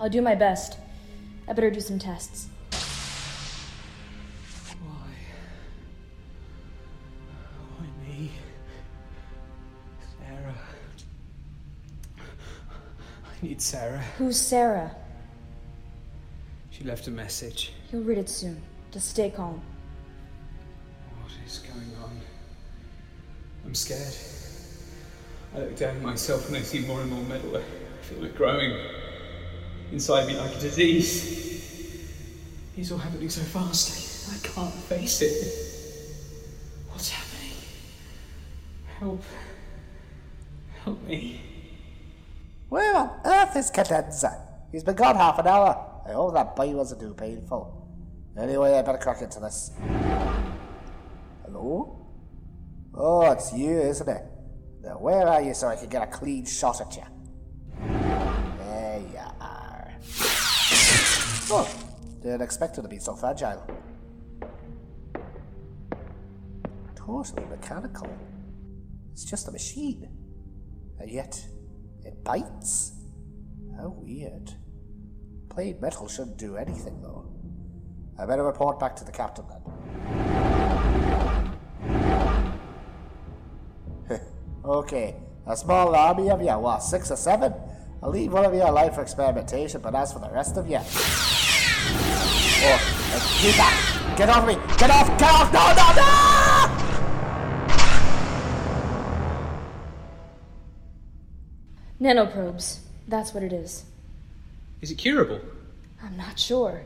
I'll 0.00 0.08
do 0.08 0.22
my 0.22 0.34
best. 0.34 0.78
I 1.48 1.52
better 1.52 1.70
do 1.70 1.80
some 1.80 1.98
tests. 1.98 2.48
Why? 4.82 5.08
Why 7.78 7.86
me? 8.06 8.30
Sarah. 10.18 10.54
I 12.18 13.46
need 13.46 13.60
Sarah. 13.60 14.04
Who's 14.18 14.40
Sarah? 14.40 14.94
She 16.70 16.84
left 16.84 17.06
a 17.06 17.10
message. 17.10 17.72
You'll 17.92 18.02
read 18.02 18.18
it 18.18 18.28
soon. 18.28 18.62
Just 18.90 19.08
stay 19.10 19.30
calm. 19.30 19.62
I'm 23.72 23.76
scared. 23.76 24.14
I 25.54 25.60
look 25.60 25.76
down 25.78 25.96
at 25.96 26.02
myself 26.02 26.46
and 26.48 26.58
I 26.58 26.60
see 26.60 26.80
more 26.80 27.00
and 27.00 27.10
more 27.10 27.22
metal. 27.22 27.56
I 27.56 27.62
feel 28.02 28.22
it 28.22 28.36
growing 28.36 28.78
inside 29.90 30.26
me 30.26 30.36
like 30.36 30.54
a 30.54 30.58
disease. 30.60 32.06
It's 32.76 32.92
all 32.92 32.98
happening 32.98 33.30
so 33.30 33.40
fast. 33.40 34.28
I, 34.28 34.34
I 34.34 34.38
can't 34.40 34.74
face 34.74 35.22
it. 35.22 35.32
What's 36.90 37.08
happening? 37.08 37.56
Help. 38.98 39.22
Help 40.84 41.02
me. 41.04 41.40
Where 42.68 42.94
on 42.94 43.20
earth 43.24 43.56
is 43.56 43.70
Cadenza? 43.70 44.38
He's 44.70 44.84
been 44.84 44.96
gone 44.96 45.16
half 45.16 45.38
an 45.38 45.46
hour. 45.46 46.02
I 46.06 46.12
hope 46.12 46.34
that 46.34 46.54
bite 46.54 46.74
wasn't 46.74 47.00
too 47.00 47.14
painful. 47.14 47.88
Anyway, 48.36 48.74
I 48.74 48.82
better 48.82 48.98
crack 48.98 49.22
into 49.22 49.40
this. 49.40 49.70
Oh, 52.94 53.30
it's 53.30 53.52
you, 53.52 53.70
isn't 53.70 54.08
it? 54.08 54.22
Now, 54.82 54.98
where 54.98 55.26
are 55.26 55.40
you 55.40 55.54
so 55.54 55.68
I 55.68 55.76
can 55.76 55.88
get 55.88 56.02
a 56.02 56.06
clean 56.06 56.44
shot 56.44 56.80
at 56.80 56.96
you? 56.96 57.02
There 58.58 59.00
you 59.00 59.18
are. 59.40 59.92
Oh, 61.50 61.68
didn't 62.22 62.42
expect 62.42 62.78
it 62.78 62.82
to 62.82 62.88
be 62.88 62.98
so 62.98 63.14
fragile. 63.14 63.64
Totally 66.94 67.46
mechanical. 67.46 68.08
It's 69.12 69.24
just 69.24 69.48
a 69.48 69.52
machine. 69.52 70.08
And 71.00 71.10
yet, 71.10 71.44
it 72.04 72.22
bites. 72.22 72.92
How 73.76 73.88
weird. 73.88 74.52
Plain 75.48 75.80
metal 75.80 76.08
shouldn't 76.08 76.38
do 76.38 76.56
anything, 76.56 77.00
though. 77.00 77.30
I 78.18 78.26
better 78.26 78.44
report 78.44 78.78
back 78.78 78.94
to 78.96 79.04
the 79.04 79.12
captain 79.12 79.46
then. 79.48 80.21
okay, 84.64 85.14
a 85.46 85.56
small 85.56 85.94
army 85.94 86.30
of 86.30 86.40
you, 86.40 86.58
what, 86.58 86.82
six 86.82 87.10
or 87.10 87.16
seven? 87.16 87.52
I'll 88.02 88.10
leave 88.10 88.32
one 88.32 88.44
of 88.44 88.52
you 88.52 88.62
alive 88.62 88.94
for 88.94 89.02
experimentation, 89.02 89.80
but 89.80 89.94
as 89.94 90.12
for 90.12 90.18
the 90.18 90.30
rest 90.30 90.56
of 90.56 90.68
you. 90.68 90.78
Oh, 92.64 92.78
keep 93.40 93.56
back! 93.56 94.16
Get 94.16 94.28
off 94.28 94.46
me! 94.46 94.54
Get 94.76 94.90
off! 94.90 95.06
Get 95.18 95.30
off! 95.30 95.52
No, 95.52 95.72
no, 95.74 95.92
no! 95.96 96.42
Nanoprobes. 102.02 102.78
That's 103.06 103.32
what 103.32 103.42
it 103.44 103.52
is. 103.52 103.84
Is 104.80 104.90
it 104.90 104.96
curable? 104.96 105.40
I'm 106.02 106.16
not 106.16 106.38
sure. 106.38 106.82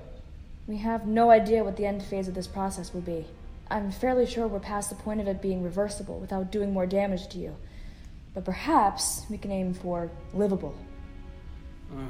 We 0.67 0.77
have 0.79 1.07
no 1.07 1.31
idea 1.31 1.65
what 1.65 1.77
the 1.77 1.87
end 1.87 2.03
phase 2.03 2.29
of 2.29 2.35
this 2.35 2.47
process 2.47 2.93
will 2.93 3.01
be. 3.01 3.25
I'm 3.69 3.91
fairly 3.91 4.27
sure 4.27 4.47
we're 4.47 4.61
past 4.61 4.91
the 4.91 4.97
point 4.97 5.21
of 5.21 5.27
it 5.27 5.43
being 5.43 5.63
reversible 5.63 6.19
without 6.19 6.53
doing 6.53 6.73
more 6.73 6.87
damage 6.87 7.29
to 7.29 7.39
you. 7.39 7.57
But 8.33 8.45
perhaps 8.45 9.25
we 9.29 9.39
can 9.39 9.51
aim 9.51 9.75
for 9.75 10.11
livable. 10.33 10.75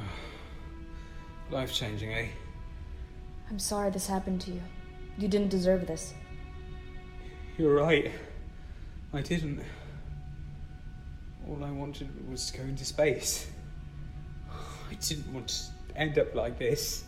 Life 1.50 1.72
changing, 1.72 2.12
eh? 2.12 2.26
I'm 3.48 3.58
sorry 3.58 3.90
this 3.90 4.06
happened 4.06 4.40
to 4.42 4.50
you. 4.50 4.60
You 5.16 5.28
didn't 5.28 5.48
deserve 5.48 5.86
this. 5.86 6.12
You're 7.56 7.75
right. 7.75 8.10
I 9.14 9.22
didn't. 9.22 9.62
All 11.48 11.64
I 11.64 11.70
wanted 11.70 12.08
was 12.30 12.50
to 12.50 12.58
go 12.58 12.64
into 12.64 12.84
space. 12.84 13.46
I 14.90 14.94
didn't 14.94 15.32
want 15.32 15.48
to 15.48 15.98
end 15.98 16.18
up 16.18 16.34
like 16.34 16.58
this. 16.58 17.05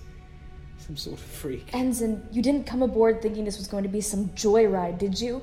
Some 0.89 0.97
sort 0.97 1.19
of 1.19 1.23
freak. 1.23 1.69
Ensign, 1.75 2.27
you 2.33 2.41
didn't 2.41 2.65
come 2.65 2.83
aboard 2.83 3.21
thinking 3.21 3.45
this 3.45 3.59
was 3.59 3.69
going 3.69 3.83
to 3.83 3.91
be 3.91 4.01
some 4.01 4.31
joyride, 4.31 4.99
did 4.99 5.21
you? 5.21 5.43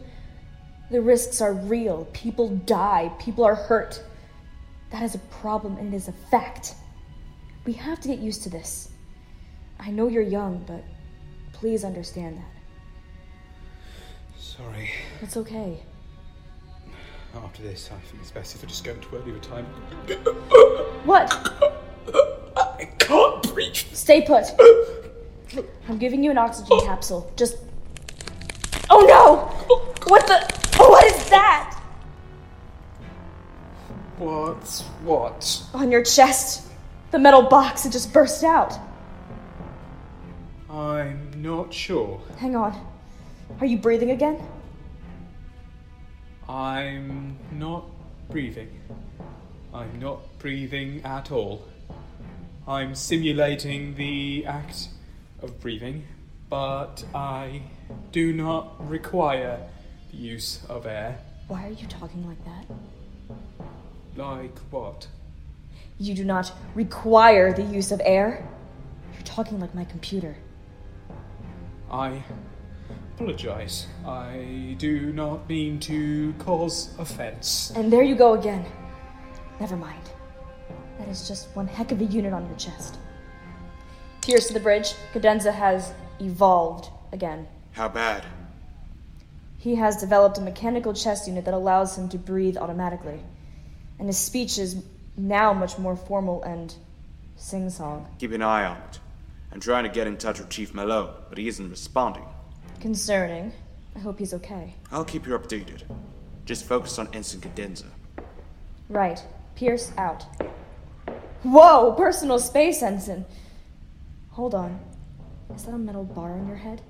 The 0.90 1.00
risks 1.00 1.40
are 1.40 1.54
real. 1.54 2.06
People 2.14 2.50
die. 2.50 3.12
People 3.20 3.44
are 3.44 3.54
hurt. 3.54 4.04
That 4.90 5.04
is 5.04 5.14
a 5.14 5.20
problem 5.20 5.78
and 5.78 5.94
it 5.94 5.98
is 5.98 6.08
a 6.08 6.14
fact. 6.32 6.74
We 7.64 7.74
have 7.74 8.00
to 8.02 8.08
get 8.08 8.18
used 8.18 8.42
to 8.44 8.50
this. 8.50 8.90
I 9.80 9.92
know 9.92 10.08
you're 10.08 10.24
young, 10.24 10.64
but 10.66 10.84
please 11.54 11.84
understand 11.84 12.38
that. 12.38 12.52
Sorry. 14.40 14.90
It's 15.22 15.38
okay. 15.38 15.84
After 17.36 17.62
this, 17.62 17.92
I 17.92 18.00
think 18.08 18.22
it's 18.24 18.32
best 18.32 18.56
if 18.56 18.64
I 18.64 18.68
just 18.68 18.84
go 18.84 18.94
into 18.94 19.16
early 19.16 19.32
retirement. 19.32 19.76
What? 21.06 21.32
I 22.58 22.86
can't 22.98 23.54
breathe. 23.54 23.76
Stay 23.76 24.24
put. 24.24 24.46
I'm 25.88 25.98
giving 25.98 26.24
you 26.24 26.32
an 26.32 26.38
oxygen 26.38 26.80
capsule. 26.82 27.32
Just. 27.36 27.58
Oh 28.90 29.02
no! 29.02 29.48
What 30.08 30.28
the? 30.28 30.48
Oh, 30.80 30.90
what 30.90 31.04
is 31.06 31.30
that? 31.30 31.80
What? 34.18 34.86
What? 35.04 35.64
On 35.74 35.92
your 35.92 36.04
chest. 36.04 36.68
The 37.12 37.20
metal 37.20 37.44
box, 37.44 37.84
had 37.84 37.92
just 37.92 38.12
burst 38.12 38.44
out. 38.44 38.78
I'm 40.70 41.42
not 41.42 41.74
sure. 41.74 42.22
Hang 42.38 42.56
on. 42.56 42.76
Are 43.60 43.66
you 43.66 43.78
breathing 43.78 44.12
again? 44.12 44.42
I'm 46.50 47.38
not 47.52 47.86
breathing. 48.30 48.70
I'm 49.74 50.00
not 50.00 50.20
breathing 50.40 51.02
at 51.04 51.32
all. 51.32 51.64
I'm 52.68 52.96
simulating 52.96 53.96
the 53.96 54.46
act 54.46 54.90
of 55.42 55.60
breathing, 55.60 56.06
but 56.50 57.04
I 57.14 57.62
do 58.12 58.34
not 58.34 58.90
require 58.90 59.60
the 60.12 60.18
use 60.18 60.64
of 60.70 60.86
air. 60.86 61.18
Why 61.48 61.68
are 61.68 61.72
you 61.72 61.88
talking 61.88 62.28
like 62.28 62.44
that? 62.46 62.66
Like 64.16 64.58
what? 64.72 65.08
You 65.98 66.14
do 66.14 66.26
not 66.26 66.52
require 66.74 67.54
the 67.54 67.64
use 67.64 67.92
of 67.92 68.02
air? 68.04 68.48
You're 69.14 69.24
talking 69.24 69.60
like 69.60 69.74
my 69.76 69.86
computer. 69.86 70.36
I 71.90 72.24
apologize. 73.16 73.88
I 74.06 74.76
do 74.78 75.14
not 75.14 75.48
mean 75.48 75.80
to 75.82 76.34
cause 76.40 76.94
offense. 77.00 77.72
And 77.76 77.92
there 77.92 78.04
you 78.04 78.16
go 78.16 78.34
again. 78.34 78.66
Never 79.60 79.78
mind. 79.78 80.10
That 81.00 81.08
is 81.08 81.28
just 81.28 81.48
one 81.56 81.68
heck 81.68 81.92
of 81.92 82.02
a 82.02 82.06
unit 82.06 82.34
on 82.34 82.46
your 82.48 82.58
chest. 82.58 82.98
Pierce 84.26 84.48
to 84.48 84.54
the 84.54 84.60
bridge, 84.60 84.96
Cadenza 85.14 85.54
has 85.54 85.94
evolved 86.20 86.90
again. 87.12 87.48
How 87.74 87.88
bad? 87.88 88.26
He 89.60 89.76
has 89.76 89.98
developed 89.98 90.40
a 90.40 90.42
mechanical 90.42 90.96
chest 90.96 91.28
unit 91.28 91.46
that 91.46 91.54
allows 91.54 91.96
him 91.96 92.10
to 92.10 92.18
breathe 92.18 92.58
automatically. 92.58 93.20
And 94.00 94.08
his 94.08 94.18
speech 94.18 94.58
is 94.58 94.84
now 95.16 95.54
much 95.54 95.78
more 95.78 95.96
formal 95.96 96.42
and 96.42 96.74
sing 97.36 97.70
song. 97.70 98.08
Keep 98.18 98.32
an 98.32 98.42
eye 98.42 98.66
on 98.66 98.78
it. 98.78 99.00
I'm 99.52 99.60
trying 99.60 99.84
to 99.84 99.92
get 99.92 100.08
in 100.08 100.18
touch 100.18 100.40
with 100.40 100.50
Chief 100.50 100.74
Malone, 100.74 101.14
but 101.30 101.38
he 101.38 101.48
isn't 101.48 101.70
responding. 101.70 102.26
Concerning. 102.82 103.52
I 103.96 104.00
hope 104.00 104.18
he's 104.18 104.34
okay. 104.34 104.74
I'll 104.92 105.06
keep 105.06 105.28
you 105.28 105.38
updated. 105.38 105.84
Just 106.46 106.66
focus 106.66 106.98
on 106.98 107.10
Ensign 107.14 107.42
Cadenza. 107.42 107.86
Right. 108.90 109.24
Pierce 109.56 109.92
out. 110.00 110.26
Whoa! 111.44 111.92
Personal 111.92 112.40
space 112.40 112.82
ensign! 112.82 113.26
Hold 114.36 114.54
on. 114.54 114.78
Is 115.56 115.64
that 115.64 115.74
a 115.74 115.78
metal 115.78 116.04
bar 116.04 116.34
on 116.34 116.46
your 116.46 116.58
head? 116.58 116.82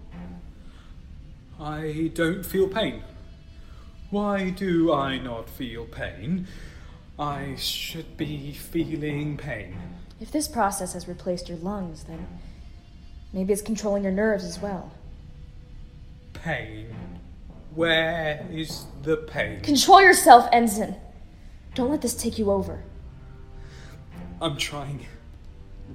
I 1.60 2.10
don't 2.16 2.44
feel 2.44 2.68
pain. 2.68 3.04
Why 4.10 4.50
do 4.50 4.92
I 4.92 5.20
not 5.20 5.48
feel 5.48 5.86
pain? 5.86 6.48
I 7.20 7.54
should 7.56 8.18
be 8.18 8.52
feeling 8.54 9.38
pain. 9.38 9.78
If 10.20 10.32
this 10.32 10.48
process 10.48 10.94
has 10.94 11.08
replaced 11.08 11.48
your 11.48 11.60
lungs, 11.60 12.06
then 12.06 12.26
maybe 13.32 13.54
it's 13.54 13.62
controlling 13.62 14.02
your 14.02 14.12
nerves 14.12 14.44
as 14.44 14.60
well. 14.60 14.92
Pain. 16.34 16.96
Where 17.76 18.44
is 18.52 18.86
the 19.04 19.18
pain? 19.18 19.62
Control 19.62 20.02
yourself, 20.02 20.50
Ensign! 20.52 20.96
Don't 21.76 21.92
let 21.92 22.02
this 22.02 22.16
take 22.16 22.40
you 22.40 22.50
over. 22.50 22.82
I'm 24.42 24.58
trying, 24.58 25.06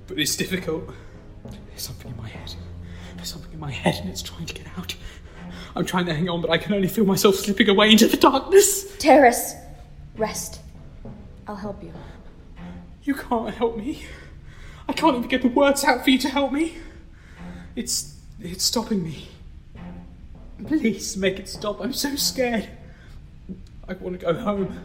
but 0.07 0.17
it's 0.17 0.37
difficult. 0.37 0.95
There's 1.81 1.87
something 1.87 2.11
in 2.11 2.17
my 2.19 2.29
head. 2.29 2.55
There's 3.17 3.29
something 3.29 3.55
in 3.55 3.59
my 3.59 3.71
head 3.71 3.95
and 4.03 4.11
it's 4.11 4.21
trying 4.21 4.45
to 4.45 4.53
get 4.53 4.67
out. 4.77 4.95
I'm 5.75 5.87
trying 5.87 6.05
to 6.07 6.15
hang 6.15 6.29
on, 6.29 6.43
but 6.43 6.51
I 6.51 6.59
can 6.59 6.75
only 6.75 6.89
feel 6.89 7.07
myself 7.07 7.37
slipping 7.37 7.71
away 7.71 7.91
into 7.91 8.07
the 8.07 8.19
darkness. 8.19 8.85
Taris, 8.99 9.55
rest. 10.15 10.61
I'll 11.49 11.57
help 11.57 11.83
you. 11.83 11.91
You 13.05 13.15
can't 13.15 13.55
help 13.55 13.79
me. 13.79 14.03
I 14.91 14.93
can't 14.93 15.17
even 15.17 15.29
get 15.31 15.41
the 15.41 15.49
words 15.49 15.83
out 15.83 16.05
for 16.05 16.11
you 16.11 16.19
to 16.19 16.29
help 16.29 16.53
me. 16.53 16.75
It's 17.75 18.15
it's 18.41 18.65
stopping 18.65 19.03
me. 19.03 19.29
Please 20.67 21.17
make 21.17 21.39
it 21.39 21.49
stop. 21.49 21.81
I'm 21.81 21.95
so 21.95 22.15
scared. 22.15 22.69
I 23.89 23.95
want 23.95 24.21
to 24.21 24.27
go 24.27 24.35
home. 24.35 24.85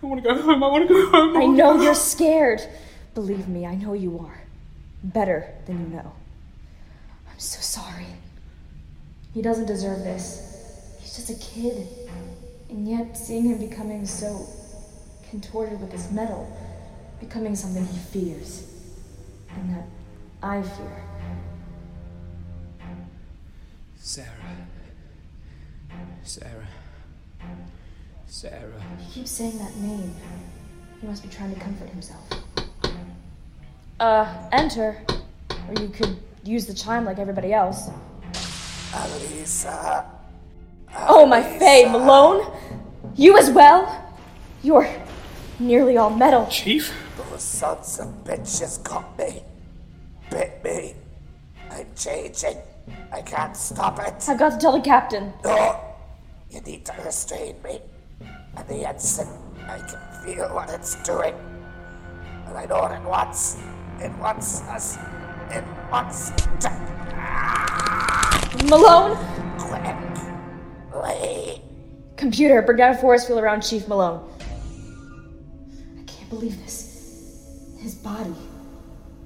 I 0.00 0.06
want 0.06 0.22
to 0.22 0.28
go 0.34 0.40
home. 0.40 0.62
I 0.62 0.68
want 0.68 0.86
to 0.86 0.94
go 0.94 1.10
home. 1.10 1.36
I 1.36 1.46
know 1.46 1.82
you're 1.82 1.96
scared. 1.96 2.60
Believe 3.16 3.48
me, 3.48 3.66
I 3.66 3.74
know 3.74 3.94
you 3.94 4.20
are. 4.20 4.43
Better 5.04 5.46
than 5.66 5.80
you 5.80 5.96
know. 5.96 6.12
I'm 7.30 7.38
so 7.38 7.60
sorry. 7.60 8.06
He 9.34 9.42
doesn't 9.42 9.66
deserve 9.66 9.98
this. 9.98 10.96
He's 11.00 11.14
just 11.16 11.30
a 11.30 11.34
kid. 11.34 11.86
And 12.70 12.88
yet, 12.88 13.16
seeing 13.16 13.44
him 13.44 13.58
becoming 13.58 14.06
so 14.06 14.46
contorted 15.30 15.80
with 15.80 15.90
this 15.90 16.10
metal, 16.10 16.50
becoming 17.20 17.54
something 17.54 17.86
he 17.86 17.98
fears, 17.98 18.66
and 19.50 19.74
that 19.74 19.84
I 20.42 20.62
fear. 20.62 21.04
Sarah. 23.96 24.28
Sarah. 26.22 26.68
Sarah. 28.26 28.82
He 29.00 29.12
keeps 29.20 29.30
saying 29.30 29.58
that 29.58 29.74
name. 29.76 30.14
He 31.00 31.06
must 31.06 31.22
be 31.22 31.28
trying 31.28 31.54
to 31.54 31.60
comfort 31.60 31.88
himself. 31.88 32.43
Uh, 34.00 34.26
enter. 34.52 34.96
Or 35.50 35.82
you 35.82 35.88
could 35.88 36.16
use 36.42 36.66
the 36.66 36.74
chime 36.74 37.04
like 37.04 37.18
everybody 37.18 37.52
else. 37.52 37.90
Elisa. 38.94 40.04
Oh, 41.08 41.26
my 41.26 41.42
Faye, 41.42 41.90
Malone? 41.90 42.52
You 43.16 43.36
as 43.38 43.50
well? 43.50 44.14
You're 44.62 44.88
nearly 45.58 45.96
all 45.96 46.10
metal. 46.10 46.46
Chief? 46.46 46.92
Those 47.16 47.42
sons 47.42 48.00
of 48.00 48.08
bitches 48.24 48.82
got 48.82 49.18
me. 49.18 49.42
Bit 50.30 50.62
me. 50.64 50.94
I'm 51.70 51.86
changing. 51.96 52.58
I 53.12 53.22
can't 53.22 53.56
stop 53.56 53.98
it. 54.00 54.28
I've 54.28 54.38
got 54.38 54.50
to 54.52 54.58
tell 54.58 54.72
the 54.72 54.80
captain. 54.80 55.32
No. 55.44 55.80
You 56.50 56.60
need 56.60 56.84
to 56.86 56.92
restrain 57.04 57.56
me. 57.62 57.80
And 58.56 58.68
the 58.68 58.88
ensign, 58.88 59.28
I 59.66 59.78
can 59.78 60.24
feel 60.24 60.48
what 60.54 60.70
it's 60.70 61.02
doing. 61.02 61.34
And 62.46 62.56
I 62.56 62.66
know 62.66 62.80
what 62.80 62.92
it 62.92 63.02
wants. 63.02 63.56
It 64.00 64.12
wants 64.18 64.62
us. 64.62 64.96
It 65.50 65.64
wants 65.90 66.30
to 66.60 66.70
Malone? 68.64 69.16
quickly. 69.58 71.62
Computer, 72.16 72.62
bring 72.62 72.78
down 72.78 72.94
a 72.94 72.98
force 72.98 73.26
field 73.26 73.40
around 73.40 73.62
Chief 73.62 73.86
Malone. 73.88 74.28
I 75.98 76.02
can't 76.04 76.30
believe 76.30 76.58
this. 76.62 77.74
His 77.80 77.94
body. 77.94 78.34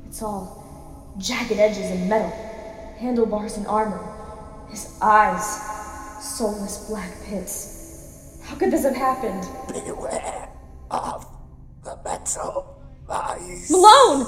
It's 0.06 0.22
all 0.22 1.14
jagged 1.18 1.52
edges 1.52 1.90
and 1.90 2.08
metal, 2.08 2.30
handlebars 2.98 3.56
and 3.56 3.66
armor. 3.66 4.00
His 4.70 4.98
eyes, 5.00 5.44
soulless 6.20 6.88
black 6.88 7.10
pits. 7.24 8.40
How 8.44 8.56
could 8.56 8.70
this 8.70 8.84
have 8.84 8.96
happened? 8.96 9.46
Beware 9.68 10.48
of 10.90 11.26
the 11.84 11.98
metal 12.04 12.82
eyes. 13.08 13.70
Malone! 13.70 14.26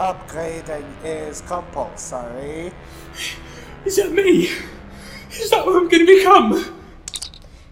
Upgrading 0.00 0.86
is 1.04 1.42
compulsory. 1.42 2.72
Is 3.84 3.96
that 3.96 4.10
me? 4.10 4.48
Is 5.30 5.50
that 5.50 5.66
what 5.66 5.76
I'm 5.76 5.90
going 5.90 6.06
to 6.06 6.16
become? 6.16 6.80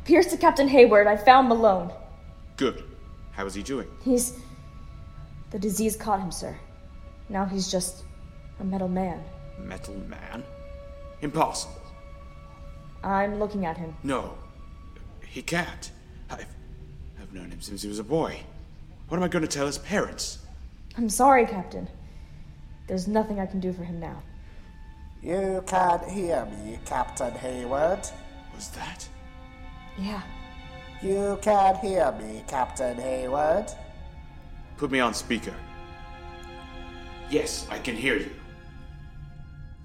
Pierce 0.05 0.27
to 0.27 0.37
Captain 0.37 0.69
Hayward, 0.69 1.07
I 1.07 1.17
found 1.17 1.49
Malone. 1.49 1.91
Good. 2.59 2.85
How 3.33 3.47
is 3.47 3.55
he 3.55 3.63
doing? 3.63 3.89
He's. 4.05 4.39
The 5.53 5.59
disease 5.59 5.97
caught 5.97 6.21
him, 6.21 6.31
sir. 6.31 6.55
Now 7.31 7.47
he's 7.47 7.71
just 7.71 8.05
a 8.61 8.65
metal 8.65 8.89
man. 8.89 9.25
Metal 9.59 9.95
Man? 10.07 10.45
Impossible. 11.23 11.81
I'm 13.03 13.39
looking 13.39 13.65
at 13.65 13.79
him. 13.79 13.97
No. 14.03 14.37
He 15.27 15.41
can't. 15.41 15.91
I've, 16.29 16.45
I've 17.23 17.33
known 17.33 17.51
him 17.51 17.63
since 17.63 17.81
he 17.81 17.89
was 17.89 17.99
a 17.99 18.05
boy. 18.05 18.39
What 19.09 19.17
am 19.17 19.23
I 19.23 19.29
going 19.29 19.47
to 19.47 19.49
tell 19.49 19.65
his 19.65 19.79
parents? 19.79 20.41
I'm 20.99 21.09
sorry, 21.09 21.47
Captain. 21.47 21.89
There's 22.89 23.07
nothing 23.07 23.39
I 23.39 23.47
can 23.47 23.61
do 23.61 23.73
for 23.73 23.85
him 23.85 24.01
now. 24.01 24.23
You 25.23 25.63
can't 25.67 26.03
hear 26.09 26.47
me, 26.47 26.79
Captain 26.87 27.33
Hayward. 27.33 28.01
Was 28.55 28.71
that? 28.71 29.07
Yeah. 29.99 30.23
You 31.03 31.39
can't 31.43 31.77
hear 31.79 32.11
me, 32.13 32.45
Captain 32.49 32.97
Hayward. 32.97 33.67
Put 34.79 34.91
me 34.91 35.01
on 35.01 35.13
speaker. 35.13 35.55
Yes, 37.31 37.67
I 37.71 37.79
can 37.79 37.95
hear 37.95 38.17
you. 38.17 38.31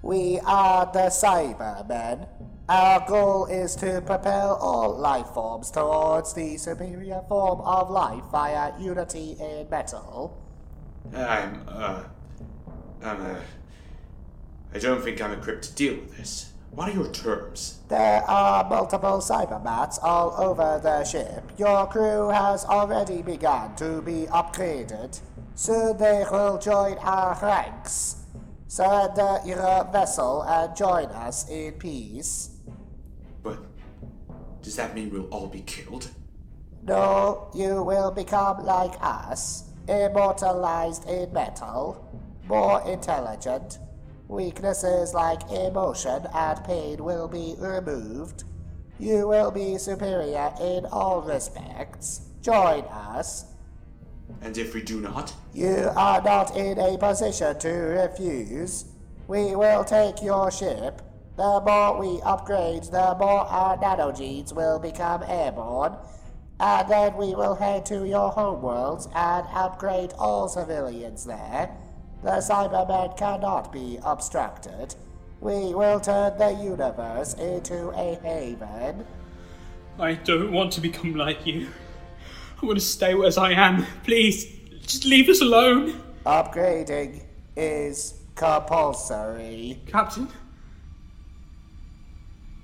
We 0.02 0.40
are 0.46 0.86
the 0.86 1.10
Cybermen. 1.10 2.26
Our 2.68 3.06
goal 3.06 3.46
is 3.46 3.76
to 3.76 4.02
propel 4.06 4.54
all 4.54 4.96
life 4.96 5.28
forms 5.34 5.70
towards 5.70 6.32
the 6.32 6.56
superior 6.56 7.22
form 7.28 7.60
of 7.60 7.90
life 7.90 8.24
via 8.32 8.72
unity 8.80 9.36
in 9.38 9.68
metal. 9.68 10.40
I'm, 11.14 11.62
uh. 11.68 12.04
I'm, 13.04 13.20
uh. 13.20 13.40
I 14.74 14.78
don't 14.78 15.02
think 15.02 15.20
I'm 15.20 15.32
equipped 15.32 15.64
to 15.64 15.74
deal 15.74 15.94
with 15.94 16.16
this. 16.16 16.50
What 16.70 16.88
are 16.88 16.92
your 16.92 17.10
terms? 17.12 17.78
There 17.88 18.22
are 18.28 18.68
multiple 18.68 19.18
cybermats 19.18 19.98
all 20.02 20.34
over 20.36 20.80
the 20.82 21.04
ship. 21.04 21.52
Your 21.56 21.86
crew 21.86 22.28
has 22.30 22.64
already 22.64 23.22
begun 23.22 23.76
to 23.76 24.02
be 24.02 24.26
upgraded. 24.26 25.20
Soon 25.54 25.96
they 25.98 26.24
will 26.30 26.58
join 26.58 26.98
our 26.98 27.38
ranks. 27.40 28.24
Surrender 28.66 29.38
your 29.44 29.88
vessel 29.92 30.42
and 30.42 30.74
join 30.74 31.06
us 31.10 31.48
in 31.48 31.72
peace. 31.74 32.56
But. 33.42 33.58
Does 34.62 34.76
that 34.76 34.94
mean 34.94 35.10
we'll 35.10 35.28
all 35.28 35.46
be 35.46 35.60
killed? 35.60 36.08
No, 36.82 37.50
you 37.54 37.82
will 37.82 38.10
become 38.10 38.64
like 38.64 38.94
us, 39.00 39.70
immortalized 39.86 41.08
in 41.08 41.32
metal, 41.32 42.10
more 42.46 42.82
intelligent. 42.86 43.78
Weaknesses 44.28 45.14
like 45.14 45.42
emotion 45.50 46.26
and 46.34 46.64
pain 46.64 47.04
will 47.04 47.28
be 47.28 47.54
removed. 47.58 48.44
You 48.98 49.28
will 49.28 49.50
be 49.50 49.76
superior 49.78 50.52
in 50.60 50.86
all 50.86 51.22
respects. 51.22 52.22
Join 52.40 52.84
us. 52.84 53.46
And 54.40 54.56
if 54.56 54.74
we 54.74 54.82
do 54.82 55.00
not? 55.00 55.34
You 55.52 55.90
are 55.96 56.22
not 56.22 56.56
in 56.56 56.78
a 56.78 56.96
position 56.96 57.58
to 57.58 57.68
refuse. 57.68 58.86
We 59.28 59.56
will 59.56 59.84
take 59.84 60.22
your 60.22 60.50
ship. 60.50 61.02
The 61.36 61.60
more 61.64 61.98
we 61.98 62.20
upgrade, 62.22 62.84
the 62.84 63.16
more 63.18 63.40
our 63.40 63.76
nanogenes 63.78 64.54
will 64.54 64.78
become 64.78 65.22
airborne. 65.26 65.96
And 66.60 66.88
then 66.88 67.16
we 67.16 67.34
will 67.34 67.56
head 67.56 67.84
to 67.86 68.06
your 68.06 68.32
homeworlds 68.32 69.06
and 69.14 69.46
upgrade 69.52 70.12
all 70.18 70.48
civilians 70.48 71.24
there. 71.24 71.76
The 72.24 72.40
Cybermen 72.40 73.18
cannot 73.18 73.70
be 73.70 73.98
obstructed. 74.02 74.94
We 75.42 75.74
will 75.74 76.00
turn 76.00 76.38
the 76.38 76.52
universe 76.52 77.34
into 77.34 77.90
a 77.90 78.14
haven. 78.22 79.04
I 79.98 80.14
don't 80.14 80.50
want 80.50 80.72
to 80.72 80.80
become 80.80 81.14
like 81.16 81.44
you. 81.44 81.68
I 82.62 82.64
want 82.64 82.78
to 82.78 82.84
stay 82.84 83.12
as 83.26 83.36
I 83.36 83.50
am. 83.52 83.84
Please, 84.04 84.46
just 84.86 85.04
leave 85.04 85.28
us 85.28 85.42
alone. 85.42 86.00
Upgrading 86.24 87.24
is 87.58 88.14
compulsory. 88.36 89.82
Captain? 89.86 90.26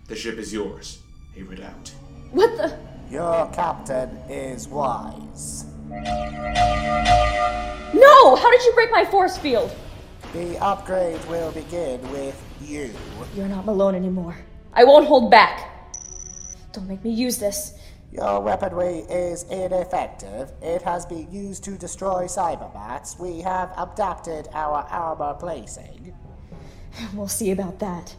The 0.09 0.17
ship 0.17 0.39
is 0.39 0.55
yours. 0.55 1.01
Hayward 1.35 1.61
out. 1.61 1.93
What 2.31 2.57
the? 2.57 2.79
Your 3.11 3.47
captain 3.53 4.09
is 4.31 4.69
wise. 4.69 5.67
No! 7.95 8.37
How 8.37 8.51
did 8.51 8.63
you 8.65 8.73
break 8.75 8.91
my 8.93 9.05
force 9.05 9.37
field? 9.37 9.75
The 10.33 10.57
upgrade 10.59 11.25
will 11.25 11.51
begin 11.51 12.01
with 12.13 12.41
you. 12.63 12.93
You're 13.35 13.49
not 13.49 13.65
Malone 13.67 13.97
anymore. 13.97 14.37
I 14.73 14.85
won't 14.85 15.07
hold 15.07 15.31
back. 15.31 15.67
Don't 16.73 16.87
make 16.87 17.03
me 17.03 17.11
use 17.11 17.39
this. 17.39 17.75
Your 18.13 18.41
weaponry 18.41 19.01
is 19.11 19.43
ineffective. 19.45 20.53
It 20.63 20.83
has 20.83 21.07
been 21.07 21.31
used 21.33 21.65
to 21.65 21.77
destroy 21.77 22.27
cybermats. 22.27 23.19
We 23.19 23.41
have 23.41 23.73
adapted 23.77 24.49
our 24.53 24.85
armor 24.91 25.35
placing. 25.35 26.15
We'll 27.15 27.27
see 27.29 27.51
about 27.51 27.81
that. 27.81 28.15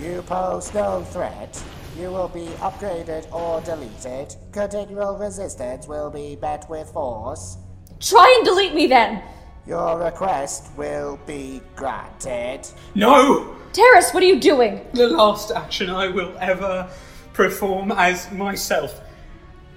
You 0.00 0.22
pose 0.22 0.72
no 0.72 1.02
threat. 1.04 1.62
You 1.98 2.10
will 2.10 2.28
be 2.28 2.46
upgraded 2.60 3.30
or 3.32 3.60
deleted. 3.60 4.34
Continual 4.50 5.18
resistance 5.18 5.86
will 5.86 6.10
be 6.10 6.38
met 6.40 6.68
with 6.70 6.90
force. 6.90 7.58
Try 8.00 8.34
and 8.38 8.46
delete 8.46 8.74
me 8.74 8.86
then! 8.86 9.22
Your 9.66 9.98
request 9.98 10.70
will 10.76 11.20
be 11.26 11.60
granted. 11.76 12.66
No! 12.94 13.56
Taris, 13.72 14.12
what 14.12 14.22
are 14.22 14.26
you 14.26 14.40
doing? 14.40 14.86
The 14.94 15.06
last 15.06 15.52
action 15.52 15.90
I 15.90 16.08
will 16.08 16.34
ever 16.40 16.88
perform 17.34 17.92
as 17.92 18.30
myself. 18.32 19.00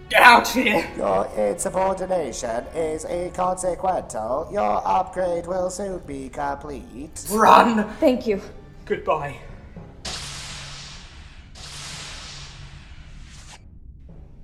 Get 0.09 0.21
out 0.21 0.47
here! 0.47 0.89
Your 0.95 1.27
insubordination 1.35 2.65
is 2.75 3.05
inconsequential. 3.05 4.49
Your 4.51 4.81
upgrade 4.85 5.47
will 5.47 5.69
soon 5.69 5.99
be 5.99 6.29
complete. 6.29 7.25
Run! 7.29 7.89
Thank 7.99 8.25
you. 8.25 8.41
Goodbye. 8.85 9.37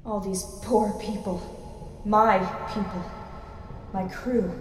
All 0.06 0.20
these 0.20 0.44
poor 0.64 0.92
people. 1.00 1.40
My 2.06 2.40
people. 2.74 3.04
My 3.94 4.08
crew. 4.08 4.52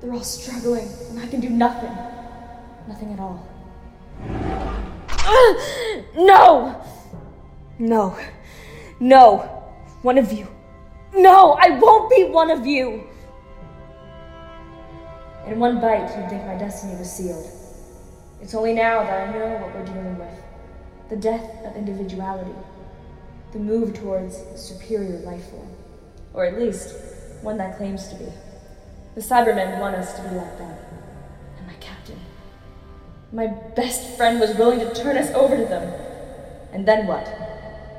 They're 0.00 0.12
all 0.12 0.24
struggling, 0.24 0.88
and 1.10 1.18
I 1.18 1.26
can 1.26 1.40
do 1.40 1.48
nothing. 1.48 1.96
Nothing 2.88 3.12
at 3.12 3.20
all. 3.20 3.46
No! 6.14 6.84
No. 7.78 8.18
No. 9.00 9.38
One 10.02 10.18
of 10.18 10.32
you. 10.32 10.46
No, 11.14 11.52
I 11.52 11.78
won't 11.78 12.10
be 12.10 12.24
one 12.24 12.50
of 12.50 12.66
you! 12.66 13.04
In 15.46 15.58
one 15.58 15.80
bite, 15.80 16.08
you'd 16.16 16.28
think 16.30 16.46
my 16.46 16.56
destiny 16.56 16.96
was 16.96 17.10
sealed. 17.10 17.46
It's 18.40 18.54
only 18.54 18.72
now 18.72 19.02
that 19.02 19.28
I 19.28 19.32
know 19.32 19.46
what 19.58 19.74
we're 19.74 19.84
dealing 19.84 20.18
with 20.18 20.42
the 21.10 21.16
death 21.16 21.64
of 21.66 21.76
individuality, 21.76 22.54
the 23.52 23.58
move 23.58 23.94
towards 23.94 24.36
a 24.36 24.58
superior 24.58 25.18
life 25.20 25.50
form. 25.50 25.68
Or 26.34 26.44
at 26.44 26.58
least, 26.58 26.94
one 27.42 27.58
that 27.58 27.76
claims 27.76 28.08
to 28.08 28.14
be. 28.14 28.26
The 29.14 29.20
Cybermen 29.20 29.78
want 29.78 29.96
us 29.96 30.14
to 30.14 30.22
be 30.22 30.34
like 30.34 30.56
them. 30.58 30.74
And 31.58 31.66
my 31.66 31.74
captain, 31.74 32.18
my 33.30 33.48
best 33.76 34.16
friend, 34.16 34.40
was 34.40 34.56
willing 34.56 34.80
to 34.80 34.94
turn 34.94 35.18
us 35.18 35.30
over 35.34 35.56
to 35.56 35.64
them. 35.64 35.92
And 36.72 36.88
then 36.88 37.06
what? 37.06 37.26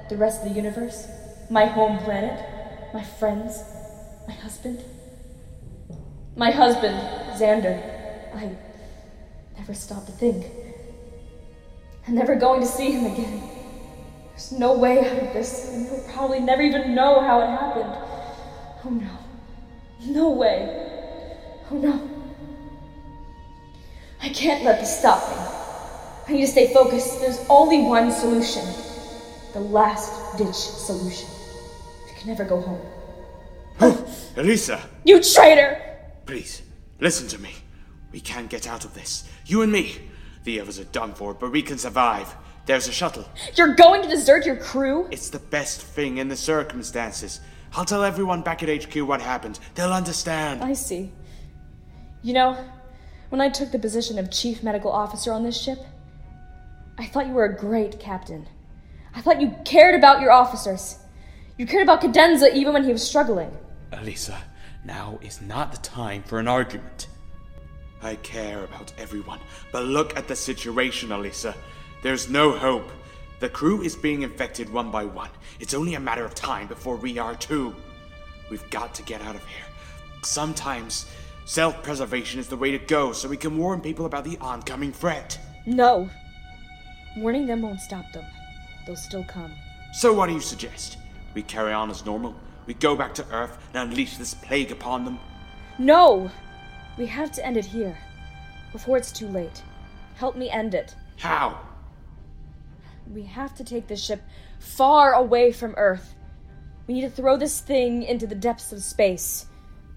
The 0.09 0.17
rest 0.17 0.41
of 0.41 0.49
the 0.49 0.55
universe? 0.55 1.07
My 1.49 1.65
home 1.65 1.99
planet? 1.99 2.43
My 2.93 3.03
friends? 3.03 3.63
My 4.27 4.33
husband? 4.33 4.83
My 6.35 6.49
husband, 6.49 6.95
Xander. 7.39 7.79
I 8.33 8.55
never 9.55 9.75
stopped 9.75 10.07
to 10.07 10.11
think. 10.13 10.47
I'm 12.07 12.15
never 12.15 12.35
going 12.35 12.61
to 12.61 12.67
see 12.67 12.91
him 12.91 13.13
again. 13.13 13.52
There's 14.33 14.51
no 14.51 14.73
way 14.73 14.99
out 14.99 15.17
of 15.23 15.33
this, 15.33 15.69
and 15.69 15.87
he'll 15.87 16.13
probably 16.13 16.39
never 16.39 16.61
even 16.61 16.95
know 16.95 17.21
how 17.21 17.41
it 17.41 17.47
happened. 17.47 17.93
Oh 18.83 18.89
no. 18.89 19.17
No 20.05 20.31
way. 20.31 20.89
Oh 21.71 21.77
no. 21.77 22.09
I 24.21 24.29
can't 24.29 24.63
let 24.63 24.79
this 24.79 24.99
stop 24.99 25.21
me. 25.29 25.35
I 26.27 26.31
need 26.33 26.45
to 26.45 26.51
stay 26.51 26.73
focused. 26.73 27.21
There's 27.21 27.45
only 27.49 27.81
one 27.81 28.11
solution 28.11 28.63
the 29.53 29.59
last 29.59 30.37
ditch 30.37 30.55
solution. 30.55 31.29
I 32.09 32.19
can 32.19 32.27
never 32.29 32.43
go 32.43 32.59
home. 32.59 32.81
Oh, 33.79 34.05
Elisa, 34.35 34.81
You 35.03 35.21
traitor! 35.21 35.79
please, 36.25 36.63
listen 36.99 37.27
to 37.27 37.37
me. 37.39 37.53
We 38.11 38.19
can 38.19 38.47
get 38.47 38.67
out 38.67 38.83
of 38.85 38.93
this. 38.95 39.29
You 39.45 39.61
and 39.61 39.71
me. 39.71 40.09
The 40.43 40.59
others 40.59 40.79
are 40.79 40.85
done 40.85 41.13
for, 41.13 41.33
but 41.33 41.51
we 41.51 41.61
can 41.61 41.77
survive. 41.77 42.35
There's 42.65 42.87
a 42.87 42.91
shuttle. 42.91 43.25
You're 43.55 43.75
going 43.75 44.01
to 44.03 44.07
desert 44.07 44.45
your 44.45 44.55
crew? 44.55 45.07
It's 45.11 45.29
the 45.29 45.39
best 45.39 45.81
thing 45.81 46.17
in 46.17 46.29
the 46.29 46.35
circumstances. 46.35 47.41
I'll 47.75 47.85
tell 47.85 48.03
everyone 48.03 48.41
back 48.41 48.63
at 48.63 48.83
HQ 48.83 48.95
what 49.07 49.21
happened. 49.21 49.59
They'll 49.75 49.91
understand. 49.91 50.63
I 50.63 50.73
see. 50.73 51.11
You 52.21 52.33
know, 52.33 52.65
when 53.29 53.41
I 53.41 53.49
took 53.49 53.71
the 53.71 53.79
position 53.79 54.17
of 54.17 54.31
chief 54.31 54.63
medical 54.63 54.91
officer 54.91 55.33
on 55.33 55.43
this 55.43 55.59
ship, 55.59 55.79
I 56.97 57.05
thought 57.05 57.27
you 57.27 57.33
were 57.33 57.45
a 57.45 57.57
great 57.57 57.99
captain. 57.99 58.47
I 59.15 59.21
thought 59.21 59.41
you 59.41 59.53
cared 59.65 59.95
about 59.95 60.21
your 60.21 60.31
officers. 60.31 60.99
You 61.57 61.65
cared 61.65 61.83
about 61.83 62.01
Cadenza 62.01 62.53
even 62.55 62.73
when 62.73 62.83
he 62.83 62.91
was 62.91 63.05
struggling. 63.05 63.51
Elisa, 63.91 64.41
now 64.85 65.19
is 65.21 65.41
not 65.41 65.71
the 65.71 65.77
time 65.79 66.23
for 66.23 66.39
an 66.39 66.47
argument. 66.47 67.07
I 68.01 68.15
care 68.15 68.63
about 68.63 68.93
everyone, 68.97 69.39
but 69.71 69.85
look 69.85 70.17
at 70.17 70.27
the 70.27 70.35
situation, 70.35 71.11
Elisa. 71.11 71.55
There's 72.03 72.29
no 72.29 72.51
hope. 72.51 72.91
The 73.39 73.47
crew 73.47 73.81
is 73.81 73.95
being 73.95 74.23
infected 74.23 74.69
one 74.69 74.91
by 74.91 75.05
one. 75.05 75.29
It's 75.61 75.73
only 75.73 75.95
a 75.95 76.01
matter 76.01 76.25
of 76.25 76.35
time 76.35 76.67
before 76.67 76.97
we 76.97 77.17
are 77.17 77.33
too. 77.33 77.73
We've 78.49 78.69
got 78.69 78.93
to 78.95 79.03
get 79.03 79.21
out 79.21 79.35
of 79.35 79.45
here. 79.47 79.65
Sometimes 80.21 81.05
self 81.45 81.81
preservation 81.81 82.41
is 82.41 82.49
the 82.49 82.57
way 82.57 82.71
to 82.71 82.77
go 82.77 83.13
so 83.13 83.29
we 83.29 83.37
can 83.37 83.57
warn 83.57 83.79
people 83.79 84.05
about 84.05 84.25
the 84.25 84.37
oncoming 84.39 84.91
threat. 84.91 85.39
No. 85.65 86.09
Warning 87.15 87.47
them 87.47 87.61
won't 87.61 87.79
stop 87.79 88.11
them. 88.11 88.25
They'll 88.85 88.97
still 88.97 89.23
come. 89.23 89.53
So, 89.93 90.11
what 90.11 90.27
do 90.27 90.33
you 90.33 90.41
suggest? 90.41 90.97
We 91.33 91.41
carry 91.41 91.71
on 91.71 91.89
as 91.89 92.05
normal? 92.05 92.35
We 92.65 92.73
go 92.73 92.97
back 92.97 93.13
to 93.15 93.25
Earth 93.31 93.57
and 93.73 93.89
unleash 93.89 94.17
this 94.17 94.33
plague 94.33 94.71
upon 94.71 95.05
them? 95.05 95.19
No! 95.79 96.29
We 96.97 97.05
have 97.05 97.31
to 97.31 97.45
end 97.45 97.55
it 97.55 97.65
here. 97.65 97.97
Before 98.73 98.97
it's 98.97 99.11
too 99.13 99.27
late. 99.27 99.63
Help 100.15 100.35
me 100.35 100.49
end 100.49 100.73
it. 100.73 100.95
How? 101.17 101.59
We 103.11 103.23
have 103.23 103.55
to 103.55 103.63
take 103.63 103.87
this 103.87 104.03
ship 104.03 104.21
far 104.59 105.13
away 105.13 105.51
from 105.51 105.73
Earth. 105.77 106.15
We 106.87 106.93
need 106.95 107.01
to 107.01 107.09
throw 107.09 107.37
this 107.37 107.59
thing 107.59 108.03
into 108.03 108.27
the 108.27 108.35
depths 108.35 108.71
of 108.71 108.83
space 108.83 109.45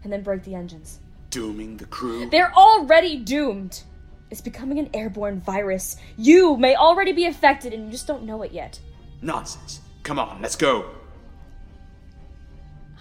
and 0.03 0.13
then 0.13 0.23
break 0.23 0.45
the 0.45 0.55
engines. 0.55 1.01
Dooming 1.31 1.77
the 1.79 1.87
crew? 1.87 2.29
They're 2.31 2.55
already 2.55 3.17
doomed! 3.17 3.83
It's 4.31 4.41
becoming 4.41 4.79
an 4.79 4.91
airborne 4.93 5.41
virus. 5.41 5.97
You 6.17 6.57
may 6.57 6.75
already 6.75 7.13
be 7.13 7.27
affected 7.27 7.73
and 7.73 7.87
you 7.87 7.91
just 7.91 8.07
don't 8.07 8.25
know 8.25 8.43
it 8.43 8.53
yet. 8.53 8.81
Nonsense. 9.23 9.81
Come 10.03 10.19
on, 10.19 10.43
let's 10.43 10.57
go. 10.57 10.91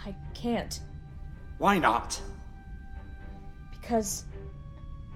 I 0.05 0.15
can't. 0.33 0.79
Why 1.57 1.77
not? 1.79 2.19
Because 3.71 4.25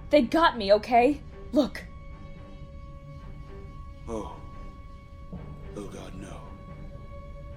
they 0.09 0.21
got 0.21 0.57
me, 0.57 0.73
okay? 0.73 1.21
Look. 1.51 1.83
Oh. 4.07 4.38
Oh 5.79 5.87
god, 5.93 6.13
no. 6.15 6.35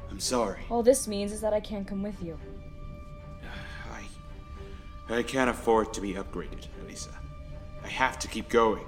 I'm 0.08 0.20
sorry. 0.20 0.60
All 0.70 0.84
this 0.84 1.08
means 1.08 1.32
is 1.32 1.40
that 1.40 1.52
I 1.52 1.58
can't 1.58 1.88
come 1.88 2.04
with 2.04 2.22
you. 2.22 2.38
I. 5.10 5.12
I 5.12 5.22
can't 5.24 5.50
afford 5.50 5.92
to 5.94 6.00
be 6.00 6.14
upgraded, 6.14 6.68
Elisa. 6.84 7.10
I 7.82 7.88
have 7.88 8.20
to 8.20 8.28
keep 8.28 8.48
going. 8.48 8.84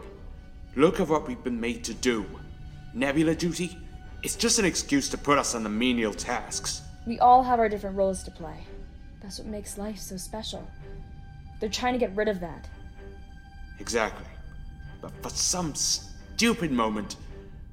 Look 0.76 1.00
at 1.00 1.08
what 1.08 1.26
we've 1.26 1.42
been 1.42 1.60
made 1.60 1.82
to 1.84 1.94
do. 1.94 2.24
Nebula 2.94 3.34
duty? 3.34 3.76
It's 4.22 4.36
just 4.36 4.60
an 4.60 4.64
excuse 4.64 5.08
to 5.08 5.18
put 5.18 5.36
us 5.36 5.56
on 5.56 5.64
the 5.64 5.68
menial 5.68 6.14
tasks. 6.14 6.82
We 7.04 7.18
all 7.18 7.42
have 7.42 7.58
our 7.58 7.68
different 7.68 7.96
roles 7.96 8.22
to 8.24 8.30
play. 8.30 8.64
That's 9.20 9.40
what 9.40 9.48
makes 9.48 9.76
life 9.76 9.98
so 9.98 10.16
special. 10.16 10.64
They're 11.58 11.68
trying 11.68 11.94
to 11.94 11.98
get 11.98 12.14
rid 12.14 12.28
of 12.28 12.38
that. 12.38 12.68
Exactly. 13.80 14.26
But 15.00 15.10
for 15.22 15.30
some 15.30 15.74
stupid 15.74 16.70
moment, 16.70 17.16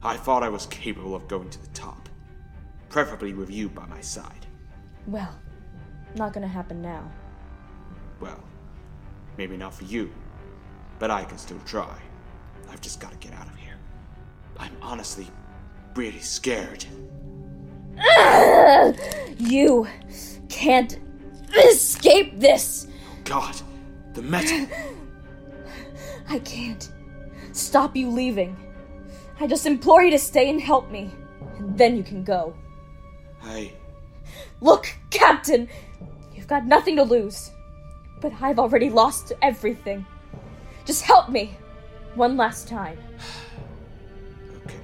I 0.03 0.17
thought 0.17 0.43
I 0.43 0.49
was 0.49 0.65
capable 0.67 1.15
of 1.15 1.27
going 1.27 1.49
to 1.49 1.61
the 1.61 1.67
top. 1.67 2.09
Preferably 2.89 3.33
with 3.33 3.49
you 3.49 3.69
by 3.69 3.85
my 3.85 4.01
side. 4.01 4.45
Well, 5.07 5.33
not 6.15 6.33
gonna 6.33 6.47
happen 6.47 6.81
now. 6.81 7.09
Well, 8.19 8.43
maybe 9.37 9.57
not 9.57 9.73
for 9.73 9.83
you, 9.85 10.11
but 10.99 11.11
I 11.11 11.23
can 11.23 11.37
still 11.37 11.59
try. 11.65 11.97
I've 12.69 12.81
just 12.81 12.99
got 12.99 13.11
to 13.11 13.17
get 13.17 13.33
out 13.33 13.47
of 13.47 13.55
here. 13.55 13.75
I'm 14.57 14.75
honestly 14.81 15.27
really 15.95 16.19
scared. 16.19 16.85
You 19.37 19.87
can't 20.49 20.99
escape 21.65 22.39
this! 22.39 22.87
God, 23.23 23.55
the 24.13 24.21
metal. 24.21 24.67
I 26.29 26.37
can't 26.39 26.91
stop 27.51 27.95
you 27.95 28.09
leaving. 28.09 28.55
I 29.39 29.47
just 29.47 29.65
implore 29.65 30.03
you 30.03 30.11
to 30.11 30.19
stay 30.19 30.49
and 30.49 30.61
help 30.61 30.91
me, 30.91 31.11
and 31.57 31.77
then 31.77 31.97
you 31.97 32.03
can 32.03 32.23
go. 32.23 32.53
I. 33.43 33.73
Look, 34.61 34.93
Captain! 35.09 35.67
You've 36.35 36.47
got 36.47 36.65
nothing 36.65 36.95
to 36.97 37.03
lose. 37.03 37.51
But 38.19 38.33
I've 38.41 38.59
already 38.59 38.89
lost 38.89 39.33
everything. 39.41 40.05
Just 40.85 41.03
help 41.03 41.29
me. 41.29 41.57
One 42.15 42.37
last 42.37 42.67
time. 42.67 42.97
Okay. 44.65 44.77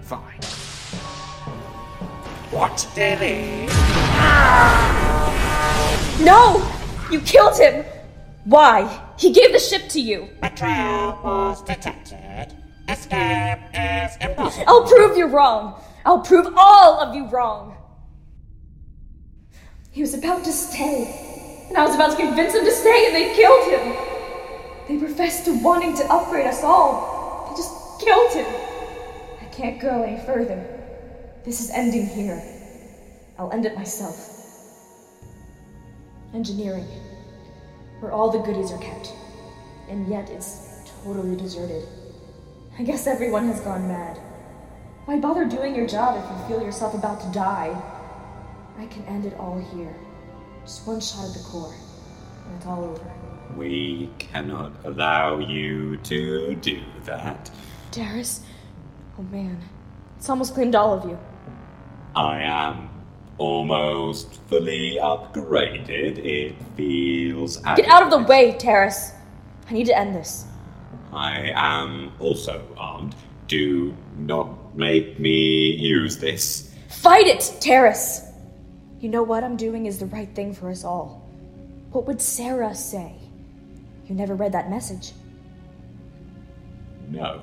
Fine. 0.00 0.40
What? 2.50 2.86
No! 6.24 6.62
You 7.10 7.20
killed 7.20 7.58
him! 7.58 7.84
Why? 8.44 9.00
He 9.18 9.32
gave 9.32 9.52
the 9.52 9.58
ship 9.58 9.88
to 9.90 10.00
you. 10.00 10.28
Betrayal 10.40 11.18
was 11.22 11.62
detected. 11.62 12.48
I'll 14.66 14.86
prove 14.86 15.16
you 15.16 15.26
wrong. 15.26 15.80
I'll 16.04 16.20
prove 16.20 16.52
all 16.56 17.00
of 17.00 17.14
you 17.14 17.26
wrong. 17.26 17.76
He 19.90 20.00
was 20.00 20.14
about 20.14 20.44
to 20.44 20.52
stay, 20.52 21.66
and 21.68 21.76
I 21.76 21.84
was 21.84 21.94
about 21.94 22.12
to 22.12 22.16
convince 22.16 22.54
him 22.54 22.64
to 22.64 22.70
stay, 22.70 23.06
and 23.06 23.14
they 23.14 23.34
killed 23.34 23.68
him. 23.68 23.96
They 24.88 24.98
professed 24.98 25.44
to 25.44 25.62
wanting 25.62 25.94
to 25.96 26.04
upgrade 26.06 26.46
us 26.46 26.64
all. 26.64 27.50
They 27.50 27.56
just 27.56 28.00
killed 28.00 28.32
him. 28.32 28.46
I 29.40 29.44
can't 29.52 29.80
go 29.80 30.02
any 30.02 30.24
further. 30.24 30.64
This 31.44 31.60
is 31.60 31.70
ending 31.70 32.06
here. 32.06 32.42
I'll 33.38 33.52
end 33.52 33.66
it 33.66 33.74
myself. 33.74 34.30
Engineering, 36.34 36.86
where 38.00 38.12
all 38.12 38.30
the 38.30 38.38
goodies 38.38 38.72
are 38.72 38.78
kept, 38.78 39.12
and 39.90 40.08
yet 40.08 40.30
it's 40.30 40.90
totally 41.04 41.36
deserted. 41.36 41.86
I 42.78 42.82
guess 42.82 43.06
everyone 43.06 43.46
has 43.48 43.60
gone 43.60 43.86
mad. 43.86 44.18
Why 45.04 45.18
bother 45.18 45.44
doing 45.44 45.74
your 45.74 45.88
job 45.88 46.22
if 46.22 46.30
you 46.30 46.46
feel 46.46 46.64
yourself 46.64 46.94
about 46.94 47.20
to 47.22 47.26
die? 47.32 47.76
I 48.78 48.86
can 48.86 49.02
end 49.06 49.26
it 49.26 49.34
all 49.36 49.58
here. 49.74 49.96
Just 50.64 50.86
one 50.86 51.00
shot 51.00 51.24
at 51.24 51.34
the 51.34 51.42
core, 51.42 51.74
and 52.46 52.56
it's 52.56 52.66
all 52.66 52.84
over. 52.84 53.12
We 53.56 54.10
cannot 54.18 54.72
allow 54.84 55.38
you 55.38 55.96
to 55.96 56.54
do 56.54 56.80
that. 57.04 57.50
Darius? 57.90 58.42
Oh 59.18 59.22
man. 59.22 59.60
It's 60.18 60.30
almost 60.30 60.54
claimed 60.54 60.76
all 60.76 60.94
of 60.94 61.04
you. 61.04 61.18
I 62.14 62.42
am 62.42 62.88
almost 63.38 64.40
fully 64.48 64.98
upgraded. 65.02 66.18
It 66.24 66.54
feels. 66.76 67.56
Get 67.56 67.88
out 67.88 68.04
of 68.04 68.10
the 68.10 68.18
way, 68.18 68.52
Taris! 68.52 69.14
I 69.68 69.72
need 69.72 69.86
to 69.86 69.98
end 69.98 70.14
this. 70.14 70.46
I 71.12 71.50
am 71.54 72.12
also 72.20 72.62
armed. 72.76 73.16
Do 73.48 73.94
not 74.16 74.61
make 74.74 75.18
me 75.18 75.76
use 75.76 76.18
this. 76.18 76.74
Fight 76.88 77.26
it, 77.26 77.40
Taris! 77.60 78.28
You 79.00 79.08
know 79.08 79.22
what 79.22 79.42
I'm 79.42 79.56
doing 79.56 79.86
is 79.86 79.98
the 79.98 80.06
right 80.06 80.32
thing 80.34 80.54
for 80.54 80.70
us 80.70 80.84
all. 80.84 81.28
What 81.90 82.06
would 82.06 82.20
Sarah 82.20 82.74
say? 82.74 83.14
You 84.06 84.14
never 84.14 84.34
read 84.34 84.52
that 84.52 84.70
message. 84.70 85.12
No. 87.08 87.40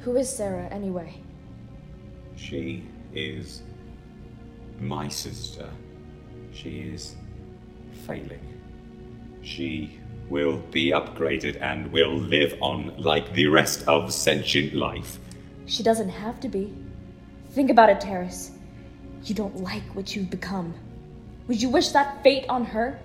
Who 0.00 0.16
is 0.16 0.34
Sarah, 0.34 0.68
anyway? 0.70 1.14
She 2.36 2.84
is 3.12 3.62
my 4.78 5.08
sister. 5.08 5.68
She 6.52 6.80
is 6.80 7.16
failing. 8.06 8.40
She 9.42 9.98
will 10.28 10.58
be 10.70 10.90
upgraded 10.92 11.60
and 11.60 11.92
will 11.92 12.14
live 12.14 12.54
on 12.60 12.94
like 12.96 13.32
the 13.34 13.46
rest 13.48 13.86
of 13.88 14.12
sentient 14.12 14.74
life. 14.74 15.18
She 15.70 15.84
doesn't 15.84 16.08
have 16.08 16.40
to 16.40 16.48
be. 16.48 16.74
Think 17.50 17.70
about 17.70 17.90
it, 17.90 18.00
Taris. 18.00 18.50
You 19.22 19.36
don't 19.36 19.62
like 19.62 19.84
what 19.94 20.16
you've 20.16 20.28
become. 20.28 20.74
Would 21.46 21.62
you 21.62 21.68
wish 21.68 21.90
that 21.90 22.24
fate 22.24 22.44
on 22.48 22.64
her? 22.64 22.98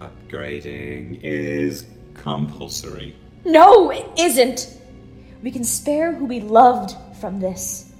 Upgrading 0.00 1.20
is 1.22 1.86
compulsory. 2.12 3.16
No, 3.46 3.90
it 3.90 4.06
isn't! 4.18 4.78
We 5.42 5.50
can 5.50 5.64
spare 5.64 6.12
who 6.12 6.26
we 6.26 6.40
loved 6.40 6.94
from 7.18 7.40
this. 7.40 7.90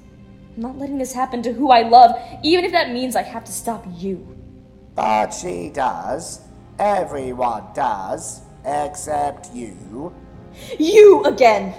I'm 0.55 0.63
not 0.63 0.77
letting 0.77 0.99
this 0.99 1.15
happen 1.15 1.41
to 1.43 1.55
who 1.55 1.71
I 1.71 1.89
love, 1.89 2.17
even 2.43 2.67
if 2.67 2.73
that 2.73 2.93
means 2.93 3.17
I 3.17 3.23
have 3.23 3.45
to 3.45 3.53
stop 3.53 3.87
you. 3.97 4.37
But 4.95 5.31
she 5.31 5.71
does. 5.71 6.43
Everyone 6.79 7.65
does. 7.75 8.43
Except 8.63 9.55
you. 9.55 10.13
You 10.79 11.25
again! 11.25 11.75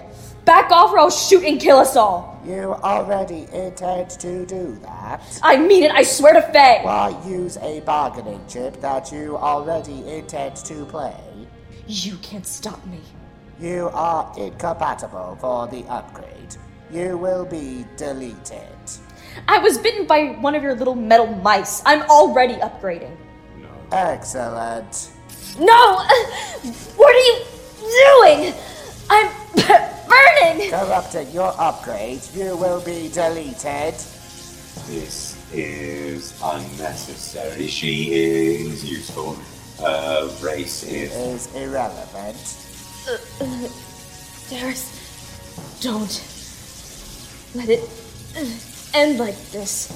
Back 0.48 0.72
off 0.72 0.94
or 0.94 1.00
I'll 1.00 1.10
shoot 1.10 1.44
and 1.44 1.60
kill 1.60 1.76
us 1.76 1.98
all! 1.98 2.42
You 2.46 2.74
already 2.76 3.48
intend 3.52 4.12
to 4.12 4.46
do 4.46 4.80
that. 4.82 5.22
I 5.44 5.58
mean 5.58 5.84
it, 5.84 5.92
I 5.92 6.04
swear 6.04 6.36
to 6.36 6.42
Faye! 6.42 6.80
Why 6.84 7.10
use 7.28 7.58
a 7.58 7.82
bargaining 7.82 8.40
chip 8.48 8.80
that 8.80 9.12
you 9.12 9.36
already 9.36 10.08
intend 10.08 10.56
to 10.56 10.86
play? 10.86 11.20
You 11.86 12.16
can't 12.20 12.48
stop 12.48 12.86
me. 12.86 13.02
You 13.60 13.90
are 13.92 14.34
incompatible 14.38 15.38
for 15.42 15.68
the 15.68 15.84
upgrade. 15.90 16.56
You 16.94 17.18
will 17.18 17.44
be 17.44 17.86
deleted. 17.98 18.80
I 19.50 19.58
was 19.58 19.78
bitten 19.78 20.08
by 20.08 20.28
one 20.40 20.56
of 20.56 20.64
your 20.64 20.76
little 20.76 20.96
metal 20.96 21.28
mice. 21.28 21.82
I'm 21.86 22.04
already 22.04 22.54
upgrading. 22.54 23.18
No. 23.60 23.68
Excellent. 23.92 25.12
No! 25.60 26.08
What 26.96 27.14
are 27.14 27.20
you 27.20 27.44
doing? 28.46 28.54
I'm 29.10 29.32
burning! 29.56 30.70
Corrupted, 30.70 31.34
your 31.34 31.54
upgrade, 31.58 32.22
you 32.34 32.56
will 32.58 32.82
be 32.82 33.10
deleted. 33.10 33.96
This 34.88 35.38
is 35.54 36.40
unnecessary. 36.44 37.68
She 37.68 38.14
is 38.14 38.90
useful. 38.90 39.38
Her 39.80 40.30
race 40.42 40.84
is. 40.84 41.14
Is 41.16 41.56
irrelevant. 41.56 42.38
There's. 44.50 44.94
Don't. 45.82 46.22
Let 47.56 47.70
it 47.70 47.90
uh, 48.36 48.46
end 48.94 49.20
like 49.20 49.38
this. 49.52 49.90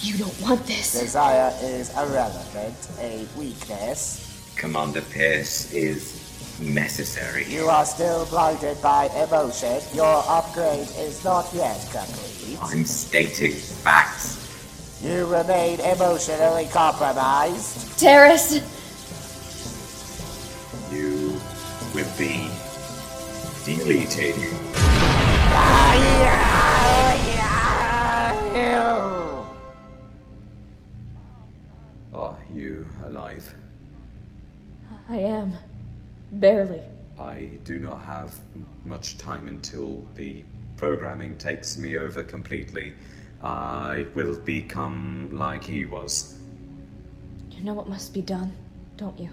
You 0.00 0.16
don't 0.18 0.40
want 0.40 0.64
this. 0.66 1.00
Desire 1.00 1.52
is 1.62 1.90
irrelevant, 1.96 2.76
a 3.00 3.26
weakness. 3.36 4.24
Commander 4.56 5.02
Pierce 5.02 5.72
is 5.72 6.27
necessary. 6.60 7.44
You 7.44 7.68
are 7.68 7.84
still 7.84 8.26
blinded 8.26 8.80
by 8.82 9.06
emotion. 9.16 9.80
Your 9.94 10.22
upgrade 10.26 10.88
is 10.98 11.24
not 11.24 11.46
yet 11.52 11.80
complete. 11.90 12.58
I'm 12.60 12.84
stating 12.84 13.52
facts. 13.52 14.36
You 15.02 15.26
remain 15.26 15.80
emotionally 15.80 16.66
compromised. 16.72 17.98
Taris! 18.00 18.62
You 20.92 21.38
will 21.94 22.10
be 22.18 22.50
deleted. 23.64 24.34
Are 25.54 25.96
you 32.52 32.86
alive? 33.04 33.54
I 35.08 35.16
am. 35.16 35.52
Barely. 36.32 36.82
I 37.18 37.50
do 37.64 37.78
not 37.78 38.02
have 38.02 38.38
much 38.84 39.18
time 39.18 39.48
until 39.48 40.06
the 40.14 40.44
programming 40.76 41.36
takes 41.36 41.76
me 41.76 41.98
over 41.98 42.22
completely. 42.22 42.94
I 43.42 44.06
will 44.14 44.38
become 44.38 45.30
like 45.32 45.64
he 45.64 45.84
was. 45.84 46.38
You 47.50 47.64
know 47.64 47.74
what 47.74 47.88
must 47.88 48.14
be 48.14 48.22
done, 48.22 48.52
don't 48.96 49.18
you? 49.18 49.30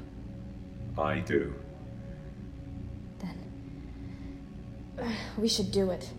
I 0.98 1.20
do. 1.20 1.54
Then. 3.20 3.38
We 5.38 5.48
should 5.48 5.72
do 5.72 5.92
it. 5.92 6.10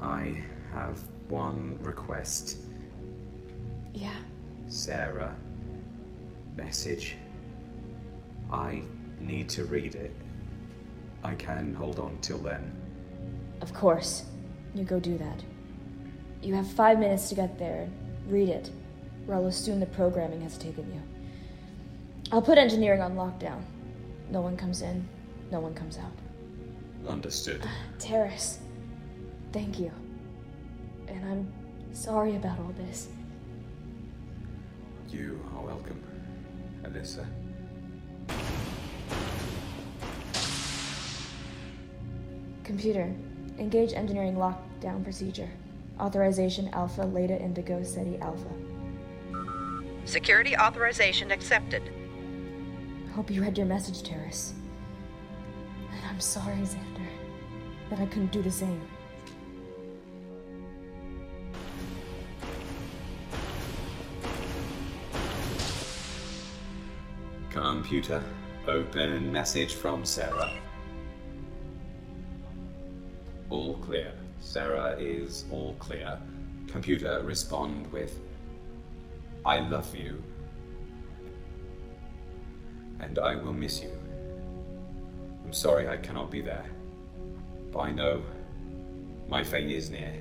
I 0.00 0.42
have 0.72 1.02
one 1.28 1.78
request. 1.82 2.58
Yeah. 3.92 4.16
Sarah. 4.68 5.34
Message. 6.56 7.16
I 8.50 8.82
need 9.26 9.48
to 9.50 9.64
read 9.64 9.94
it. 9.94 10.14
I 11.22 11.34
can 11.34 11.74
hold 11.74 11.98
on 11.98 12.18
till 12.20 12.38
then. 12.38 12.72
Of 13.60 13.72
course. 13.72 14.24
You 14.74 14.84
go 14.84 14.98
do 14.98 15.16
that. 15.18 15.42
You 16.42 16.54
have 16.54 16.66
five 16.66 16.98
minutes 16.98 17.28
to 17.30 17.34
get 17.34 17.58
there. 17.58 17.88
Read 18.26 18.48
it, 18.48 18.70
or 19.26 19.34
I'll 19.34 19.46
assume 19.46 19.80
the 19.80 19.86
programming 19.86 20.40
has 20.42 20.58
taken 20.58 20.92
you. 20.92 21.00
I'll 22.32 22.42
put 22.42 22.58
engineering 22.58 23.00
on 23.00 23.14
lockdown. 23.14 23.62
No 24.30 24.40
one 24.40 24.56
comes 24.56 24.82
in, 24.82 25.06
no 25.50 25.60
one 25.60 25.74
comes 25.74 25.98
out. 25.98 26.12
Understood. 27.08 27.62
Taris, 27.98 28.58
thank 29.52 29.78
you. 29.78 29.92
And 31.06 31.24
I'm 31.26 31.52
sorry 31.92 32.36
about 32.36 32.58
all 32.58 32.72
this. 32.76 33.08
You 35.10 35.40
are 35.54 35.62
welcome, 35.62 36.02
Elisa. 36.84 37.26
Computer, 42.64 43.14
engage 43.58 43.92
engineering 43.92 44.36
lockdown 44.36 45.04
procedure. 45.04 45.50
Authorization 46.00 46.70
Alpha 46.72 47.02
Leda 47.02 47.38
Indigo 47.38 47.82
SETI 47.84 48.18
Alpha. 48.20 48.48
Security 50.06 50.56
authorization 50.56 51.30
accepted. 51.30 51.82
Hope 53.14 53.30
you 53.30 53.42
read 53.42 53.58
your 53.58 53.66
message, 53.66 54.02
Taris. 54.02 54.52
And 55.92 56.00
I'm 56.08 56.18
sorry, 56.20 56.56
Xander, 56.56 57.06
that 57.90 58.00
I 58.00 58.06
couldn't 58.06 58.32
do 58.32 58.40
the 58.40 58.50
same. 58.50 58.80
Computer, 67.50 68.22
open 68.66 69.30
message 69.30 69.74
from 69.74 70.04
Sarah. 70.06 70.63
Clear. 73.94 74.12
Sarah 74.40 74.96
is 74.98 75.44
all 75.52 75.74
clear. 75.78 76.18
Computer, 76.66 77.22
respond 77.22 77.92
with 77.92 78.18
I 79.46 79.60
love 79.60 79.94
you. 79.94 80.20
And 82.98 83.20
I 83.20 83.36
will 83.36 83.52
miss 83.52 83.80
you. 83.82 83.92
I'm 85.44 85.52
sorry 85.52 85.88
I 85.88 85.96
cannot 85.96 86.28
be 86.28 86.40
there. 86.40 86.64
But 87.70 87.80
I 87.80 87.92
know 87.92 88.22
my 89.28 89.44
fate 89.44 89.70
is 89.70 89.90
near. 89.90 90.14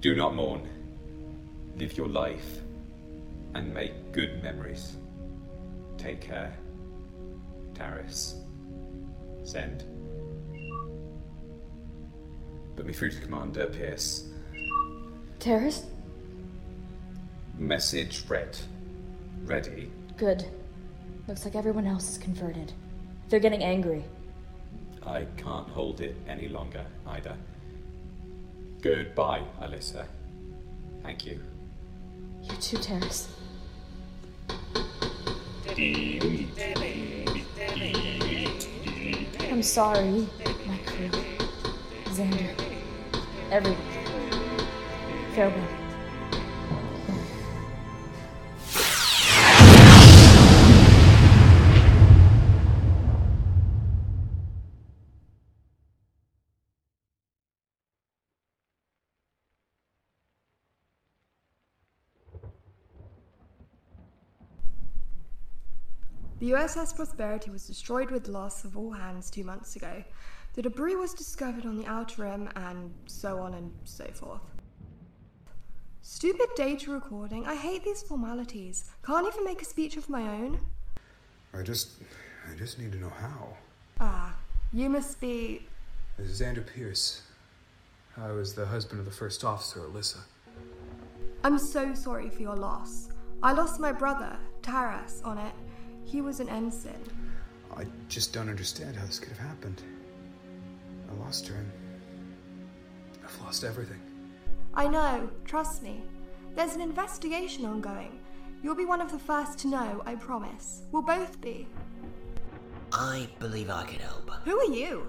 Do 0.00 0.14
not 0.14 0.34
mourn. 0.34 0.68
Live 1.78 1.96
your 1.96 2.08
life 2.08 2.60
and 3.54 3.72
make 3.72 4.12
good 4.12 4.42
memories. 4.42 4.96
Take 5.96 6.20
care. 6.20 6.54
Taris. 7.72 8.34
Send. 9.44 9.91
Put 12.76 12.86
me 12.86 12.92
through 12.92 13.10
to 13.10 13.20
Commander 13.20 13.66
Pierce. 13.66 14.24
Taris? 15.38 15.84
Message 17.58 18.24
read. 18.28 18.56
Ready. 19.44 19.90
Good. 20.16 20.46
Looks 21.28 21.44
like 21.44 21.54
everyone 21.54 21.86
else 21.86 22.10
is 22.10 22.18
converted. 22.18 22.72
They're 23.28 23.40
getting 23.40 23.62
angry. 23.62 24.04
I 25.06 25.26
can't 25.36 25.68
hold 25.68 26.00
it 26.00 26.16
any 26.28 26.48
longer 26.48 26.84
either. 27.06 27.36
Goodbye, 28.80 29.42
Elisa. 29.60 30.06
Thank 31.02 31.26
you. 31.26 31.40
You 32.42 32.56
too, 32.56 32.78
Taris. 32.78 33.28
I'm 39.50 39.62
sorry, 39.62 40.10
my 40.10 40.26
crew. 40.36 40.41
Xander. 42.12 42.54
Everyone. 43.50 43.80
Farewell. 45.34 45.81
The 66.42 66.50
USS 66.50 66.96
Prosperity 66.96 67.52
was 67.52 67.68
destroyed 67.68 68.10
with 68.10 68.26
loss 68.26 68.64
of 68.64 68.76
all 68.76 68.90
hands 68.90 69.30
two 69.30 69.44
months 69.44 69.76
ago. 69.76 70.02
The 70.54 70.62
debris 70.62 70.96
was 70.96 71.14
discovered 71.14 71.64
on 71.64 71.78
the 71.78 71.86
outer 71.86 72.22
rim, 72.22 72.50
and 72.56 72.92
so 73.06 73.38
on 73.38 73.54
and 73.54 73.72
so 73.84 74.06
forth. 74.06 74.40
Stupid 76.00 76.48
data 76.56 76.90
recording. 76.90 77.46
I 77.46 77.54
hate 77.54 77.84
these 77.84 78.02
formalities. 78.02 78.90
Can't 79.06 79.24
even 79.24 79.44
make 79.44 79.62
a 79.62 79.64
speech 79.64 79.96
of 79.96 80.10
my 80.10 80.22
own. 80.22 80.58
I 81.54 81.62
just. 81.62 81.90
I 82.50 82.56
just 82.56 82.76
need 82.76 82.90
to 82.90 82.98
know 82.98 83.12
how. 83.20 83.56
Ah, 84.00 84.34
you 84.72 84.90
must 84.90 85.20
be. 85.20 85.64
This 86.18 86.28
is 86.28 86.42
Andrew 86.42 86.64
Pierce. 86.64 87.22
I 88.20 88.32
was 88.32 88.52
the 88.52 88.66
husband 88.66 88.98
of 88.98 89.04
the 89.06 89.12
first 89.12 89.44
officer, 89.44 89.84
Elisa. 89.84 90.18
I'm 91.44 91.56
so 91.56 91.94
sorry 91.94 92.30
for 92.30 92.42
your 92.42 92.56
loss. 92.56 93.10
I 93.44 93.52
lost 93.52 93.78
my 93.78 93.92
brother, 93.92 94.36
Taris, 94.60 95.24
on 95.24 95.38
it. 95.38 95.54
He 96.04 96.20
was 96.20 96.40
an 96.40 96.48
ensign. 96.48 97.02
I 97.76 97.86
just 98.08 98.32
don't 98.32 98.48
understand 98.48 98.96
how 98.96 99.06
this 99.06 99.18
could 99.18 99.32
have 99.36 99.46
happened. 99.46 99.82
I 101.10 101.24
lost 101.24 101.48
her 101.48 101.54
and. 101.54 101.70
I've 103.24 103.40
lost 103.40 103.64
everything. 103.64 104.00
I 104.74 104.88
know, 104.88 105.30
trust 105.44 105.82
me. 105.82 106.02
There's 106.54 106.74
an 106.74 106.80
investigation 106.80 107.64
ongoing. 107.64 108.18
You'll 108.62 108.74
be 108.74 108.84
one 108.84 109.00
of 109.00 109.10
the 109.10 109.18
first 109.18 109.58
to 109.60 109.68
know, 109.68 110.02
I 110.06 110.14
promise. 110.14 110.82
We'll 110.92 111.02
both 111.02 111.40
be. 111.40 111.66
I 112.92 113.28
believe 113.38 113.70
I 113.70 113.84
can 113.84 114.00
help. 114.00 114.30
Who 114.44 114.58
are 114.58 114.72
you? 114.72 115.06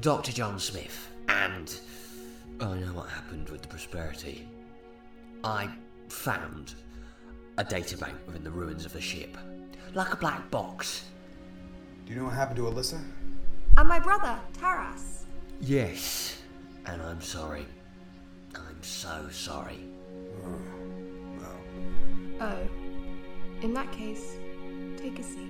Dr. 0.00 0.32
John 0.32 0.58
Smith, 0.58 1.08
and 1.28 1.74
I 2.60 2.74
know 2.78 2.92
what 2.92 3.08
happened 3.08 3.48
with 3.48 3.62
the 3.62 3.68
Prosperity. 3.68 4.48
I 5.44 5.68
found 6.08 6.74
a 7.58 7.64
databank 7.64 8.14
within 8.26 8.44
the 8.44 8.50
ruins 8.50 8.84
of 8.84 8.92
the 8.92 9.00
ship, 9.00 9.36
like 9.94 10.12
a 10.12 10.16
black 10.16 10.50
box. 10.50 11.04
Do 12.06 12.12
you 12.12 12.18
know 12.18 12.26
what 12.26 12.34
happened 12.34 12.56
to 12.56 12.68
Elisa? 12.68 13.00
And 13.76 13.88
my 13.88 13.98
brother, 13.98 14.38
Taris. 14.58 15.24
Yes, 15.60 16.42
and 16.86 17.00
I'm 17.02 17.20
sorry. 17.20 17.66
I'm 18.54 18.82
so 18.82 19.28
sorry. 19.30 19.84
Oh. 20.44 21.46
oh. 22.40 22.68
In 23.62 23.72
that 23.74 23.90
case, 23.92 24.36
take 24.96 25.18
a 25.18 25.22
seat. 25.22 25.48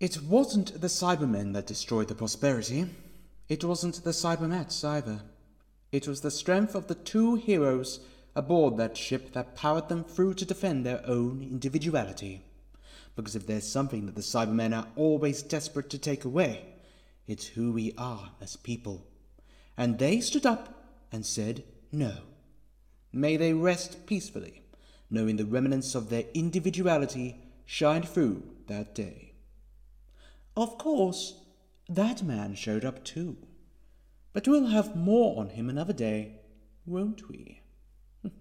It 0.00 0.22
wasn't 0.22 0.80
the 0.80 0.88
Cybermen 0.88 1.54
that 1.54 1.66
destroyed 1.66 2.08
the 2.08 2.14
Prosperity. 2.14 2.86
It 3.48 3.64
wasn't 3.64 4.04
the 4.04 4.10
Cybermats 4.10 4.84
either. 4.84 5.22
It 5.92 6.06
was 6.06 6.20
the 6.20 6.30
strength 6.30 6.74
of 6.74 6.88
the 6.88 6.94
two 6.94 7.36
heroes 7.36 8.00
aboard 8.36 8.76
that 8.76 8.96
ship 8.96 9.32
that 9.32 9.54
powered 9.54 9.88
them 9.88 10.04
through 10.04 10.34
to 10.34 10.44
defend 10.44 10.84
their 10.84 11.02
own 11.06 11.42
individuality. 11.42 12.44
Because 13.16 13.36
if 13.36 13.46
there's 13.46 13.66
something 13.66 14.06
that 14.06 14.16
the 14.16 14.20
Cybermen 14.20 14.76
are 14.76 14.88
always 14.96 15.42
desperate 15.42 15.90
to 15.90 15.98
take 15.98 16.24
away, 16.24 16.64
it's 17.26 17.46
who 17.46 17.72
we 17.72 17.94
are 17.96 18.32
as 18.40 18.56
people. 18.56 19.06
And 19.76 19.98
they 19.98 20.20
stood 20.20 20.46
up 20.46 20.84
and 21.12 21.24
said 21.24 21.64
no. 21.92 22.14
May 23.12 23.36
they 23.36 23.52
rest 23.52 24.06
peacefully, 24.06 24.62
knowing 25.08 25.36
the 25.36 25.44
remnants 25.44 25.94
of 25.94 26.10
their 26.10 26.24
individuality 26.34 27.36
shined 27.64 28.08
through 28.08 28.42
that 28.66 28.94
day. 28.94 29.32
Of 30.56 30.78
course, 30.78 31.34
that 31.88 32.22
man 32.22 32.54
showed 32.54 32.84
up 32.84 33.04
too. 33.04 33.36
But 34.32 34.48
we'll 34.48 34.66
have 34.66 34.96
more 34.96 35.38
on 35.38 35.50
him 35.50 35.68
another 35.68 35.92
day, 35.92 36.40
won't 36.84 37.28
we? 37.28 37.60
You 38.24 38.32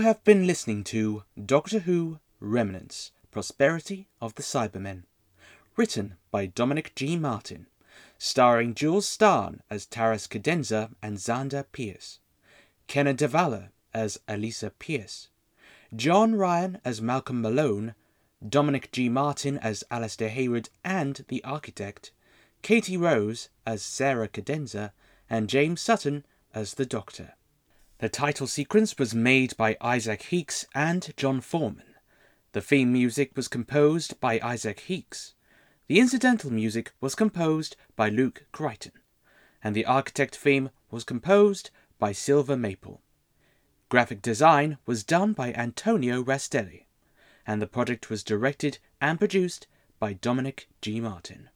have 0.00 0.22
been 0.22 0.46
listening 0.46 0.84
to 0.84 1.24
Doctor 1.44 1.80
Who 1.80 2.20
Remnants 2.38 3.10
Prosperity 3.30 4.08
of 4.20 4.34
the 4.34 4.42
Cybermen, 4.42 5.04
written 5.76 6.16
by 6.32 6.46
Dominic 6.46 6.92
G. 6.96 7.16
Martin, 7.16 7.66
starring 8.18 8.74
Jules 8.74 9.06
Starn 9.06 9.62
as 9.70 9.86
Taris 9.86 10.28
Cadenza 10.28 10.90
and 11.00 11.16
Xander 11.16 11.64
Pierce, 11.70 12.18
Kenna 12.88 13.14
Devala 13.14 13.68
as 13.94 14.18
Elisa 14.26 14.70
Pierce, 14.70 15.28
John 15.94 16.34
Ryan 16.34 16.80
as 16.84 17.00
Malcolm 17.00 17.40
Malone, 17.40 17.94
Dominic 18.46 18.90
G. 18.90 19.08
Martin 19.08 19.58
as 19.58 19.84
Alastair 19.92 20.30
Hayward 20.30 20.68
and 20.84 21.24
the 21.28 21.42
Architect, 21.44 22.10
Katie 22.62 22.96
Rose 22.96 23.48
as 23.64 23.80
Sarah 23.80 24.28
Cadenza, 24.28 24.92
and 25.28 25.48
James 25.48 25.80
Sutton 25.80 26.24
as 26.52 26.74
the 26.74 26.86
Doctor. 26.86 27.34
The 27.98 28.08
title 28.08 28.48
sequence 28.48 28.98
was 28.98 29.14
made 29.14 29.56
by 29.56 29.76
Isaac 29.80 30.22
Heeks 30.22 30.66
and 30.74 31.12
John 31.16 31.40
Foreman. 31.40 31.89
The 32.52 32.60
theme 32.60 32.92
music 32.92 33.30
was 33.36 33.46
composed 33.46 34.18
by 34.18 34.40
Isaac 34.42 34.80
Heeks. 34.80 35.34
The 35.86 36.00
incidental 36.00 36.50
music 36.50 36.92
was 37.00 37.14
composed 37.14 37.76
by 37.94 38.08
Luke 38.08 38.44
Crichton. 38.50 38.92
And 39.62 39.76
the 39.76 39.84
architect 39.84 40.34
theme 40.34 40.70
was 40.90 41.04
composed 41.04 41.70
by 42.00 42.10
Silver 42.10 42.56
Maple. 42.56 43.02
Graphic 43.88 44.20
design 44.20 44.78
was 44.84 45.04
done 45.04 45.32
by 45.32 45.52
Antonio 45.52 46.24
Rastelli. 46.24 46.86
And 47.46 47.62
the 47.62 47.68
project 47.68 48.10
was 48.10 48.24
directed 48.24 48.78
and 49.00 49.20
produced 49.20 49.68
by 50.00 50.14
Dominic 50.14 50.68
G. 50.82 51.00
Martin. 51.00 51.50